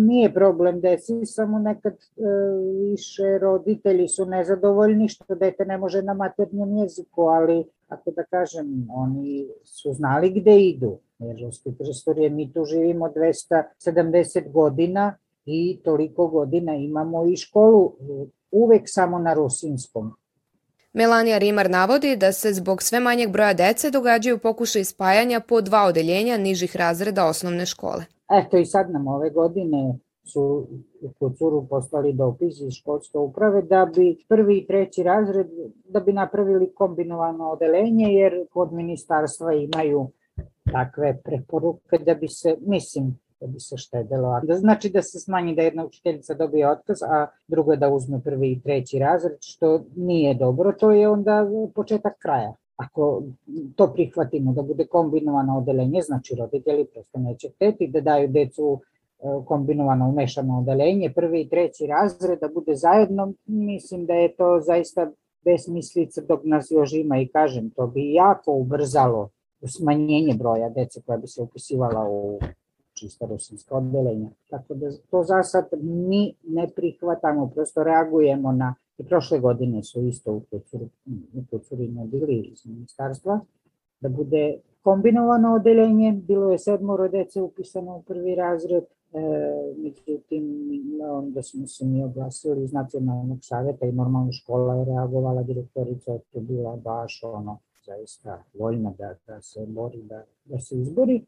nije 0.06 0.34
problem 0.34 0.80
desi, 0.80 1.26
samo 1.26 1.58
nekad 1.58 1.92
e, 1.92 1.98
više 2.90 3.38
roditelji 3.40 4.08
su 4.08 4.26
nezadovoljni 4.26 5.08
što 5.08 5.34
dete 5.34 5.64
ne 5.64 5.78
može 5.78 6.02
na 6.02 6.14
maternjem 6.14 6.76
jeziku, 6.76 7.22
ali 7.22 7.64
kako 7.88 8.10
da 8.10 8.24
kažem, 8.24 8.86
oni 8.90 9.46
su 9.64 9.92
znali 9.92 10.30
gde 10.30 10.60
idu. 10.60 10.98
Jer 11.18 11.36
Ruski 11.46 11.70
je, 12.22 12.30
mi 12.30 12.52
tu 12.52 12.64
živimo 12.64 13.08
270 13.84 14.52
godina 14.52 15.16
i 15.46 15.80
toliko 15.84 16.28
godina 16.28 16.74
imamo 16.74 17.26
i 17.26 17.36
školu 17.36 17.92
uvek 18.50 18.82
samo 18.86 19.18
na 19.18 19.34
rusinskom 19.34 20.12
Melanija 20.94 21.38
Rimar 21.38 21.70
navodi 21.70 22.16
da 22.16 22.32
se 22.32 22.52
zbog 22.52 22.82
sve 22.82 23.00
manjeg 23.00 23.30
broja 23.30 23.54
dece 23.54 23.90
događaju 23.90 24.38
pokušaj 24.38 24.84
spajanja 24.84 25.40
po 25.48 25.60
dva 25.60 25.84
odeljenja 25.84 26.36
nižih 26.36 26.76
razreda 26.76 27.26
osnovne 27.26 27.66
škole. 27.66 28.04
Eto 28.30 28.56
i 28.56 28.66
sad 28.66 28.90
nam 28.90 29.08
ove 29.08 29.30
godine 29.30 29.98
su 30.32 30.68
u 31.00 31.12
Kucuru 31.18 31.66
poslali 31.70 32.12
dopis 32.12 32.60
iz 32.60 32.72
školske 32.72 33.18
uprave 33.18 33.62
da 33.62 33.90
bi 33.94 34.24
prvi 34.28 34.58
i 34.58 34.66
treći 34.66 35.02
razred 35.02 35.46
da 35.88 36.00
bi 36.00 36.12
napravili 36.12 36.74
kombinovano 36.74 37.50
odelenje 37.50 38.06
jer 38.12 38.46
kod 38.50 38.72
ministarstva 38.72 39.52
imaju 39.52 40.08
takve 40.72 41.20
preporuke 41.24 41.98
da 42.06 42.14
bi 42.14 42.28
se, 42.28 42.56
mislim, 42.60 43.18
da 43.44 43.52
bi 43.52 43.60
se 43.60 43.76
štedelo. 43.76 44.40
Da 44.42 44.56
znači 44.56 44.88
da 44.90 45.02
se 45.02 45.20
smanji 45.20 45.54
da 45.54 45.62
jedna 45.62 45.86
učiteljica 45.86 46.34
dobije 46.34 46.70
otkaz, 46.70 47.02
a 47.02 47.26
druga 47.48 47.76
da 47.76 47.88
uzme 47.88 48.20
prvi 48.24 48.52
i 48.52 48.60
treći 48.60 48.98
razred, 48.98 49.36
što 49.40 49.84
nije 49.96 50.34
dobro, 50.34 50.72
to 50.72 50.90
je 50.90 51.08
onda 51.08 51.46
početak 51.74 52.18
kraja. 52.18 52.54
ako 52.76 53.22
to 53.76 53.92
prihvatimo 53.92 54.52
da 54.52 54.62
bude 54.62 54.86
kombinovano 54.86 55.58
odelenje, 55.58 56.00
znači 56.02 56.34
roditelji 56.34 56.84
prosto 56.84 57.18
neće 57.18 57.48
hteti 57.48 57.86
da 57.86 58.00
daju 58.00 58.28
decu 58.28 58.80
e, 58.80 59.26
kombinovano 59.46 60.08
umešano 60.08 60.58
odelenje, 60.58 61.12
prvi 61.14 61.40
i 61.40 61.48
treći 61.48 61.86
razred, 61.86 62.38
da 62.40 62.48
bude 62.48 62.74
zajedno, 62.74 63.32
mislim 63.46 64.06
da 64.06 64.14
je 64.14 64.34
to 64.36 64.60
zaista 64.60 65.10
besmislica 65.44 66.20
dok 66.20 66.40
nas 66.44 66.70
još 66.70 66.92
ima 66.92 67.18
i 67.18 67.28
kažem, 67.28 67.70
to 67.70 67.86
bi 67.86 68.12
jako 68.12 68.52
ubrzalo 68.52 69.28
smanjenje 69.66 70.34
broja 70.34 70.68
dece 70.68 71.00
koja 71.06 71.18
bi 71.18 71.26
se 71.26 71.42
upisivala 71.42 72.08
u 72.10 72.38
čista 72.94 73.26
rusinska 73.26 73.76
odelenja. 73.76 74.28
Tako 74.50 74.74
da 74.74 74.86
to 75.10 75.22
za 75.22 75.42
sad 75.42 75.68
mi 75.82 76.34
ne 76.48 76.68
prihvatamo, 76.76 77.50
prosto 77.54 77.82
reagujemo 77.82 78.52
na 78.52 78.74
I 78.98 79.04
prošle 79.04 79.38
godine 79.40 79.82
su 79.82 80.06
isto 80.06 80.32
u 80.32 80.40
Kucuri, 80.50 80.88
u 81.34 81.42
Kucurinu 81.50 82.04
bili 82.04 82.40
iz 82.52 82.66
ministarstva, 82.66 83.40
da 84.00 84.08
bude 84.08 84.58
kombinovano 84.82 85.54
odeljenje, 85.54 86.12
bilo 86.12 86.52
je 86.52 86.58
sedmoro 86.58 87.08
dece 87.08 87.42
upisano 87.42 87.96
u 87.96 88.02
prvi 88.02 88.34
razred, 88.34 88.84
e, 88.84 89.20
međutim, 89.76 90.68
onda 91.10 91.42
smo 91.42 91.66
se 91.66 91.84
mi 91.84 92.04
oglasili 92.04 92.64
iz 92.64 92.72
nacionalnog 92.72 93.38
saveta 93.42 93.86
i 93.86 93.92
normalno 93.92 94.32
škola 94.32 94.74
je 94.74 94.84
reagovala, 94.84 95.42
direktorica 95.42 96.12
je 96.12 96.40
bila 96.40 96.76
baš 96.76 97.20
ono, 97.24 97.58
zaista 97.86 98.42
voljna 98.54 98.92
da, 98.98 99.14
da 99.26 99.42
se 99.42 99.66
bori, 99.66 100.02
da, 100.02 100.24
da 100.44 100.58
se 100.58 100.76
izbori. 100.76 101.24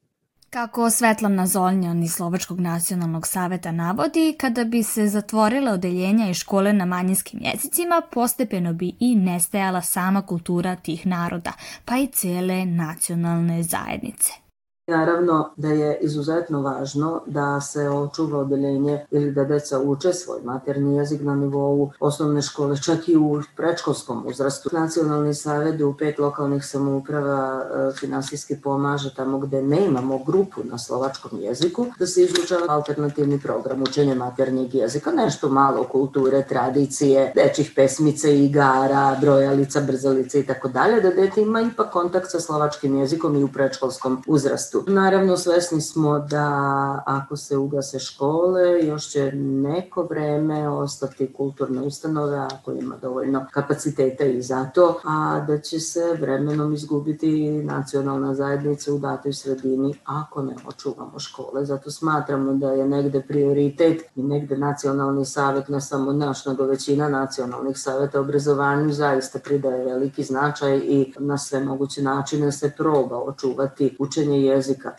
Kako 0.50 0.90
Svetlana 0.90 1.46
Zolnjan 1.46 2.02
iz 2.02 2.12
Slovačkog 2.12 2.60
nacionalnog 2.60 3.26
saveta 3.26 3.72
navodi, 3.72 4.34
kada 4.38 4.64
bi 4.64 4.82
se 4.82 5.06
zatvorile 5.06 5.72
odeljenja 5.72 6.30
i 6.30 6.34
škole 6.34 6.72
na 6.72 6.84
manjinskim 6.84 7.40
jezicima, 7.42 8.02
postepeno 8.12 8.72
bi 8.72 8.96
i 9.00 9.16
nestajala 9.16 9.82
sama 9.82 10.22
kultura 10.22 10.76
tih 10.76 11.06
naroda, 11.06 11.52
pa 11.84 11.96
i 11.96 12.06
cele 12.06 12.64
nacionalne 12.64 13.62
zajednice. 13.62 14.45
Naravno 14.86 15.50
da 15.56 15.68
je 15.68 15.98
izuzetno 16.00 16.60
važno 16.62 17.22
da 17.26 17.60
se 17.60 17.88
očuva 17.88 18.38
odeljenje 18.38 19.06
ili 19.10 19.32
da 19.32 19.44
deca 19.44 19.80
uče 19.80 20.12
svoj 20.12 20.40
materni 20.44 20.96
jezik 20.96 21.20
na 21.22 21.34
nivou 21.34 21.90
osnovne 22.00 22.42
škole, 22.42 22.76
čak 22.82 23.08
i 23.08 23.16
u 23.16 23.42
prečkolskom 23.56 24.26
uzrastu. 24.26 24.68
Nacionalni 24.72 25.34
savjet 25.34 25.80
u 25.80 25.94
pet 25.98 26.18
lokalnih 26.18 26.64
samouprava 26.64 27.62
e, 27.62 27.92
finansijski 27.96 28.56
pomaže 28.62 29.14
tamo 29.14 29.38
gde 29.38 29.62
ne 29.62 29.86
imamo 29.86 30.18
grupu 30.18 30.60
na 30.64 30.78
slovačkom 30.78 31.40
jeziku, 31.40 31.86
da 31.98 32.06
se 32.06 32.22
izučava 32.22 32.66
alternativni 32.68 33.40
program 33.40 33.82
učenja 33.82 34.14
maternjeg 34.14 34.74
jezika, 34.74 35.10
nešto 35.10 35.48
malo 35.48 35.84
kulture, 35.84 36.42
tradicije, 36.48 37.32
dečih 37.34 37.72
pesmice, 37.76 38.44
igara, 38.44 39.18
brojalica, 39.20 39.80
brzalica 39.80 40.38
i 40.38 40.46
tako 40.46 40.68
dalje, 40.68 41.00
da 41.00 41.10
dete 41.10 41.42
ima 41.42 41.60
ipak 41.60 41.92
kontakt 41.92 42.30
sa 42.30 42.40
slovačkim 42.40 42.98
jezikom 42.98 43.36
i 43.36 43.44
u 43.44 43.48
prečkolskom 43.48 44.22
uzrastu 44.26 44.75
mestu. 44.76 44.92
Naravno, 44.92 45.36
svesni 45.36 45.80
smo 45.80 46.18
da 46.18 47.02
ako 47.06 47.36
se 47.36 47.56
ugase 47.56 47.98
škole, 47.98 48.86
još 48.86 49.08
će 49.08 49.32
neko 49.32 50.02
vreme 50.02 50.68
ostati 50.68 51.32
kulturne 51.32 51.80
ustanove 51.80 52.38
ako 52.38 52.72
ima 52.72 52.96
dovoljno 53.02 53.46
kapaciteta 53.52 54.24
i 54.24 54.42
za 54.42 54.64
to, 54.74 55.00
a 55.04 55.40
da 55.40 55.58
će 55.58 55.80
se 55.80 56.16
vremenom 56.20 56.72
izgubiti 56.72 57.62
nacionalna 57.62 58.34
zajednica 58.34 58.94
u 58.94 58.98
datoj 58.98 59.32
sredini 59.32 59.94
ako 60.04 60.42
ne 60.42 60.54
očuvamo 60.66 61.18
škole. 61.18 61.64
Zato 61.64 61.90
smatramo 61.90 62.54
da 62.54 62.70
je 62.70 62.88
negde 62.88 63.22
prioritet 63.22 64.02
i 64.16 64.22
negde 64.22 64.56
nacionalni 64.56 65.24
savet, 65.24 65.68
ne 65.68 65.80
samo 65.80 66.12
naš, 66.12 66.46
nego 66.46 66.64
većina 66.64 67.08
nacionalnih 67.08 67.78
saveta 67.78 68.20
obrazovanju 68.20 68.92
zaista 68.92 69.38
pridaje 69.38 69.84
veliki 69.84 70.22
značaj 70.22 70.78
i 70.78 71.12
na 71.18 71.38
sve 71.38 71.60
moguće 71.60 72.02
načine 72.02 72.52
se 72.52 72.72
proba 72.76 73.18
očuvati 73.18 73.96
učenje 73.98 74.40
jezika 74.40 74.65
jezika. 74.66 74.92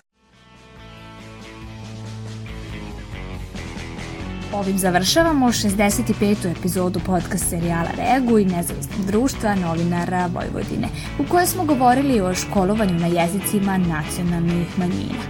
Ovim 4.54 4.78
završavamo 4.78 5.48
65. 5.48 6.52
epizodu 6.60 7.00
podcast 7.06 7.50
serijala 7.50 7.90
Regu 7.98 8.40
i 8.40 8.46
nezavisnog 8.46 9.06
društva 9.06 9.56
novinara 9.56 10.30
Vojvodine, 10.34 10.88
u 11.20 11.24
kojoj 11.30 11.48
smo 11.48 11.66
govorili 11.66 12.22
o 12.22 12.36
školovanju 12.36 13.00
na 13.00 13.08
jezicima 13.08 13.78
nacionalnih 13.78 14.80
manjina. 14.80 15.24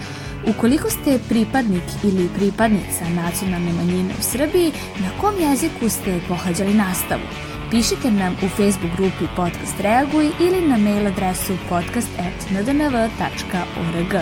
Ukoliko 0.48 0.90
ste 0.90 1.20
pripadnik 1.30 1.84
ili 2.04 2.30
pripadnica 2.38 3.10
nacionalne 3.10 3.74
manjine 3.74 4.14
u 4.20 4.22
Srbiji, 4.22 4.72
na 5.00 5.22
kom 5.22 5.34
jeziku 5.40 5.90
ste 5.90 6.20
pohađali 6.28 6.74
nastavu? 6.74 7.57
Pišite 7.72 8.12
nam 8.12 8.34
u 8.34 8.48
Facebook 8.48 8.92
grupi 8.98 9.26
Podcast 9.36 9.80
Reaguj 9.80 10.30
ili 10.40 10.68
na 10.68 10.78
mail 10.78 11.08
adresu 11.08 11.58
podcast.ndnv.org. 11.70 14.14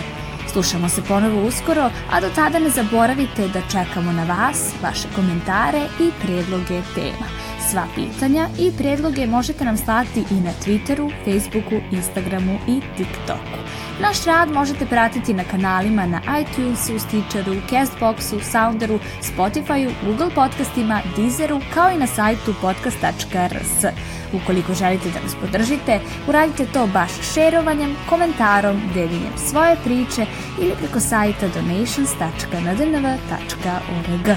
Slušamo 0.52 0.88
se 0.88 1.02
ponovo 1.02 1.48
uskoro, 1.48 1.90
a 2.10 2.20
do 2.20 2.28
tada 2.34 2.58
ne 2.58 2.70
zaboravite 2.70 3.48
da 3.48 3.60
čekamo 3.60 4.12
na 4.12 4.24
vas, 4.24 4.72
vaše 4.82 5.08
komentare 5.14 5.80
i 6.00 6.10
predloge 6.22 6.82
tema. 6.94 7.26
Sva 7.70 7.86
pitanja 7.94 8.48
i 8.58 8.72
predloge 8.78 9.26
možete 9.26 9.64
nam 9.64 9.76
slati 9.76 10.24
i 10.30 10.34
na 10.34 10.50
Twitteru, 10.64 11.12
Facebooku, 11.24 11.80
Instagramu 11.92 12.58
i 12.68 12.80
TikToku. 12.96 13.65
Naš 14.00 14.24
rad 14.24 14.50
možete 14.50 14.86
pratiti 14.86 15.34
na 15.34 15.44
kanalima 15.44 16.06
na 16.06 16.20
iTunesu, 16.40 16.98
Stitcheru, 16.98 17.54
Castboxu, 17.70 18.40
Sounderu, 18.52 18.98
Spotifyu, 19.22 19.92
Google 20.04 20.30
podcastima, 20.34 21.00
Deezeru, 21.16 21.60
kao 21.74 21.90
i 21.90 21.98
na 21.98 22.06
sajtu 22.06 22.54
podcast.rs. 22.60 23.84
Ukoliko 24.32 24.74
želite 24.74 25.10
da 25.10 25.20
nas 25.20 25.34
podržite, 25.34 26.00
uradite 26.28 26.66
to 26.72 26.86
baš 26.86 27.10
šerovanjem, 27.34 27.96
komentarom, 28.08 28.80
deljenjem 28.94 29.32
svoje 29.36 29.76
priče 29.84 30.26
ili 30.60 30.72
preko 30.78 31.00
sajta 31.00 31.48
donations.ndnv.org. 31.48 34.36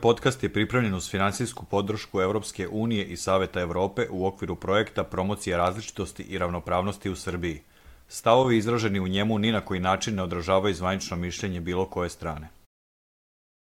Podcast 0.00 0.42
je 0.42 0.52
pripremljen 0.52 0.94
uz 0.94 1.10
finansijsku 1.10 1.64
podršku 1.64 2.20
Evropske 2.20 2.68
unije 2.68 3.04
i 3.04 3.16
Saveta 3.16 3.60
Evrope 3.60 4.06
u 4.10 4.26
okviru 4.26 4.56
projekta 4.56 5.04
Promocija 5.04 5.58
različitosti 5.58 6.22
i 6.22 6.38
ravnopravnosti 6.38 7.10
u 7.10 7.16
Srbiji. 7.16 7.62
Stavovi 8.08 8.56
izraženi 8.56 9.00
u 9.00 9.08
njemu 9.08 9.38
ni 9.38 9.52
na 9.52 9.60
koji 9.60 9.80
način 9.80 10.14
ne 10.14 10.22
odražavaju 10.22 10.74
zvanično 10.74 11.16
mišljenje 11.16 11.60
bilo 11.60 11.86
koje 11.86 12.10
strane. 12.10 12.48